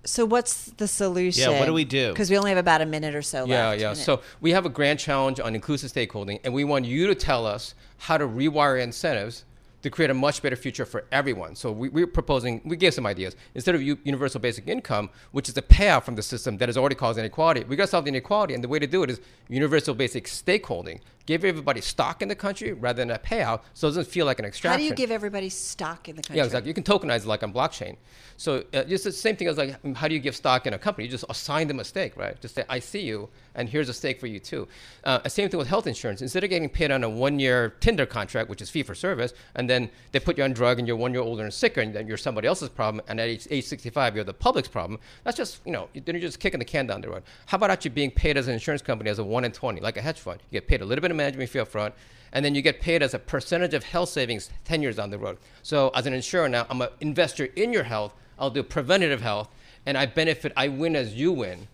So 0.05 0.25
what's 0.25 0.67
the 0.79 0.89
solution? 0.89 1.51
Yeah, 1.53 1.59
what 1.59 1.67
do 1.67 1.75
we 1.75 1.85
do? 1.85 2.09
Because 2.11 2.31
we 2.31 2.39
only 2.39 2.51
have 2.51 2.59
about 2.59 2.81
a 2.81 2.87
minute 2.87 3.15
or 3.15 3.21
so 3.21 3.45
Yeah, 3.45 3.69
left. 3.69 3.81
yeah. 3.81 3.89
Minute. 3.89 4.03
So 4.03 4.23
we 4.41 4.53
have 4.53 4.65
a 4.65 4.71
grand 4.71 4.99
challenge 4.99 5.39
on 5.41 5.55
inclusive 5.55 5.93
stakeholding, 5.93 6.41
and 6.43 6.55
we 6.55 6.65
want 6.65 6.87
you 6.87 7.07
to 7.09 7.15
tell 7.15 7.45
us 7.47 7.75
how 7.99 8.17
to 8.17 8.27
rewire 8.27 8.83
incentives 8.83 9.45
to 9.83 9.91
create 9.91 10.11
a 10.11 10.15
much 10.15 10.43
better 10.43 10.57
future 10.57 10.85
for 10.85 11.05
everyone. 11.11 11.55
So 11.55 11.73
we, 11.73 11.89
we're 11.89 12.07
proposing, 12.07 12.61
we 12.65 12.77
gave 12.77 12.95
some 12.95 13.07
ideas. 13.07 13.37
Instead 13.55 13.75
of 13.75 13.83
universal 13.83 14.41
basic 14.41 14.69
income, 14.69 15.11
which 15.33 15.49
is 15.49 15.57
a 15.57 15.63
payout 15.63 16.05
from 16.05 16.15
the 16.17 16.23
system 16.23 16.59
that 16.59 16.69
has 16.69 16.77
already 16.77 16.95
caused 16.95 17.19
inequality, 17.19 17.65
we 17.65 17.77
got 17.77 17.85
to 17.85 17.91
solve 17.91 18.05
the 18.05 18.11
inequality, 18.11 18.55
and 18.55 18.63
the 18.63 18.69
way 18.69 18.79
to 18.79 18.87
do 18.87 19.03
it 19.03 19.11
is 19.11 19.21
universal 19.49 19.95
basic 19.95 20.27
stakeholding. 20.27 21.01
Give 21.31 21.45
everybody 21.45 21.81
stock 21.81 22.23
in 22.23 22.29
the 22.29 22.35
country 22.35 22.73
rather 22.73 22.97
than 22.97 23.11
a 23.13 23.19
payout, 23.19 23.61
so 23.73 23.87
it 23.87 23.91
doesn't 23.91 24.09
feel 24.09 24.27
like 24.27 24.41
an 24.41 24.45
extraction. 24.45 24.73
How 24.73 24.79
do 24.79 24.85
you 24.85 24.95
give 24.95 25.13
everybody 25.13 25.49
stock 25.49 26.09
in 26.09 26.17
the 26.17 26.23
country? 26.23 26.39
Yeah, 26.39 26.45
exactly. 26.45 26.69
You 26.69 26.75
can 26.75 26.83
tokenize 26.83 27.19
it 27.19 27.27
like 27.27 27.45
on 27.45 27.53
blockchain. 27.53 27.97
So 28.37 28.65
uh, 28.75 28.85
it's 28.89 29.05
the 29.05 29.13
same 29.13 29.37
thing 29.37 29.47
as 29.47 29.57
like, 29.57 29.77
how 29.95 30.09
do 30.09 30.15
you 30.15 30.21
give 30.21 30.35
stock 30.35 30.67
in 30.67 30.75
a 30.75 30.79
company? 30.79 31.05
You 31.07 31.11
just 31.11 31.25
assign 31.29 31.69
them 31.69 31.79
a 31.79 31.85
stake, 31.85 32.17
right? 32.17 32.41
Just 32.41 32.57
say, 32.57 32.65
I 32.69 32.81
see 32.81 33.03
you, 33.03 33.29
and 33.55 33.69
here's 33.69 33.89
a 33.89 33.93
stake 33.93 34.19
for 34.19 34.27
you 34.27 34.41
too. 34.41 34.67
Uh, 35.05 35.29
same 35.29 35.49
thing 35.49 35.59
with 35.59 35.69
health 35.69 35.87
insurance. 35.87 36.21
Instead 36.21 36.43
of 36.43 36.51
getting 36.51 36.69
paid 36.69 36.91
on 36.91 37.05
a 37.05 37.09
one-year 37.09 37.75
Tinder 37.81 38.07
contract, 38.07 38.49
which 38.49 38.61
is 38.61 38.69
fee 38.69 38.83
for 38.83 38.97
service, 38.97 39.33
and 39.55 39.71
then 39.71 39.89
they 40.11 40.19
put 40.19 40.37
you 40.37 40.43
on 40.43 40.53
drug 40.53 40.81
and 40.81 40.89
you're 40.89 40.97
one 40.97 41.13
year 41.13 41.23
older 41.23 41.45
and 41.45 41.55
sicker, 41.55 41.81
and 41.81 41.95
then 41.95 42.09
you're 42.09 42.17
somebody 42.17 42.49
else's 42.49 42.69
problem, 42.69 43.05
and 43.07 43.21
at 43.21 43.29
age, 43.29 43.47
age 43.51 43.67
65 43.67 44.17
you're 44.17 44.25
the 44.25 44.35
public's 44.35 44.69
problem. 44.69 44.99
That's 45.23 45.37
just 45.37 45.61
you 45.65 45.73
know, 45.73 45.89
then 45.95 46.17
you're 46.17 46.23
just 46.23 46.41
kicking 46.41 46.59
the 46.59 46.65
can 46.65 46.89
down 46.89 47.03
the 47.03 47.11
road. 47.11 47.23
How 47.47 47.57
about 47.57 47.71
actually 47.71 47.91
being 47.91 48.11
paid 48.11 48.37
as 48.37 48.49
an 48.49 48.55
insurance 48.55 48.83
company 48.83 49.11
as 49.11 49.21
a 49.21 49.25
one 49.25 49.45
in 49.45 49.53
20, 49.53 49.81
like 49.81 49.97
a 49.97 50.03
hedge 50.03 50.19
fund? 50.19 50.41
You 50.51 50.61
get 50.61 50.67
paid 50.67 50.81
a 50.81 50.85
little 50.85 51.03
bit 51.03 51.11
of 51.11 51.17
management 51.21 51.51
fee 51.51 51.61
up 51.61 51.69
front 51.69 51.95
and 52.33 52.45
then 52.45 52.55
you 52.55 52.63
get 52.63 52.81
paid 52.81 53.03
as 53.03 53.15
a 53.15 53.19
percentage 53.19 53.75
of 53.75 53.85
health 53.85 54.09
savings 54.09 54.51
10 54.65 54.83
years 54.83 54.97
down 54.97 55.11
the 55.11 55.19
road. 55.19 55.39
So 55.63 55.91
as 55.95 56.07
an 56.07 56.13
insurer 56.15 56.49
now, 56.49 56.67
I'm 56.71 56.81
an 56.81 56.89
investor 57.01 57.47
in 57.57 57.73
your 57.73 57.85
health. 57.85 58.15
I'll 58.39 58.51
do 58.51 58.63
preventative 58.63 59.21
health, 59.21 59.49
and 59.85 59.99
I 59.99 60.07
benefit. 60.07 60.53
I 60.57 60.69
win 60.69 60.97
as 60.97 61.15
you 61.15 61.33
win. 61.33 61.69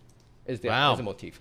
Is 0.45 0.59
the, 0.61 0.69
Wow. 0.69 0.93
is 0.93 0.97
the 0.97 1.03
motif. 1.03 1.39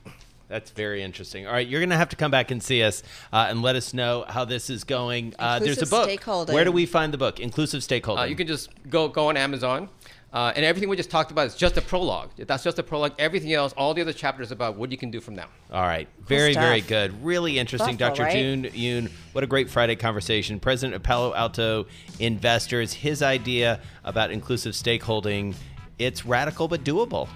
That's 0.48 0.70
very 0.70 1.02
interesting. 1.02 1.46
All 1.46 1.52
right, 1.52 1.66
you're 1.66 1.80
going 1.80 1.90
to 1.90 1.96
have 1.96 2.10
to 2.10 2.16
come 2.16 2.30
back 2.30 2.52
and 2.52 2.62
see 2.62 2.82
us 2.82 3.02
uh, 3.32 3.46
and 3.48 3.62
let 3.62 3.74
us 3.74 3.92
know 3.92 4.24
how 4.28 4.44
this 4.44 4.70
is 4.70 4.84
going. 4.84 5.34
Uh, 5.38 5.58
there's 5.58 5.82
a 5.82 5.86
book. 5.86 6.08
stakeholding. 6.08 6.52
Where 6.52 6.64
do 6.64 6.70
we 6.70 6.86
find 6.86 7.12
the 7.12 7.18
book? 7.18 7.40
Inclusive 7.40 7.82
stakeholding. 7.82 8.20
Uh, 8.20 8.24
you 8.24 8.36
can 8.36 8.46
just 8.46 8.70
go 8.88 9.08
go 9.08 9.28
on 9.28 9.36
Amazon. 9.36 9.88
Uh, 10.36 10.52
and 10.54 10.66
everything 10.66 10.90
we 10.90 10.98
just 10.98 11.08
talked 11.08 11.30
about 11.30 11.46
is 11.46 11.54
just 11.54 11.78
a 11.78 11.80
prologue. 11.80 12.28
That's 12.36 12.62
just 12.62 12.78
a 12.78 12.82
prologue. 12.82 13.14
Everything 13.18 13.54
else, 13.54 13.72
all 13.74 13.94
the 13.94 14.02
other 14.02 14.12
chapters 14.12 14.52
about 14.52 14.76
what 14.76 14.92
you 14.92 14.98
can 14.98 15.10
do 15.10 15.18
from 15.18 15.34
now. 15.34 15.46
All 15.72 15.80
right. 15.80 16.06
Very, 16.26 16.52
stuff. 16.52 16.62
very 16.62 16.82
good. 16.82 17.24
Really 17.24 17.58
interesting. 17.58 17.96
Thoughtful, 17.96 18.16
Dr. 18.16 18.22
right? 18.24 18.34
Joon 18.34 18.70
Yun, 18.74 19.10
what 19.32 19.44
a 19.44 19.46
great 19.46 19.70
Friday 19.70 19.96
conversation. 19.96 20.60
President 20.60 20.94
of 20.94 21.02
Palo 21.02 21.32
Alto 21.34 21.86
Investors, 22.18 22.92
his 22.92 23.22
idea 23.22 23.80
about 24.04 24.30
inclusive 24.30 24.74
stakeholding. 24.74 25.54
It's 25.98 26.26
radical 26.26 26.68
but 26.68 26.84
doable. 26.84 27.30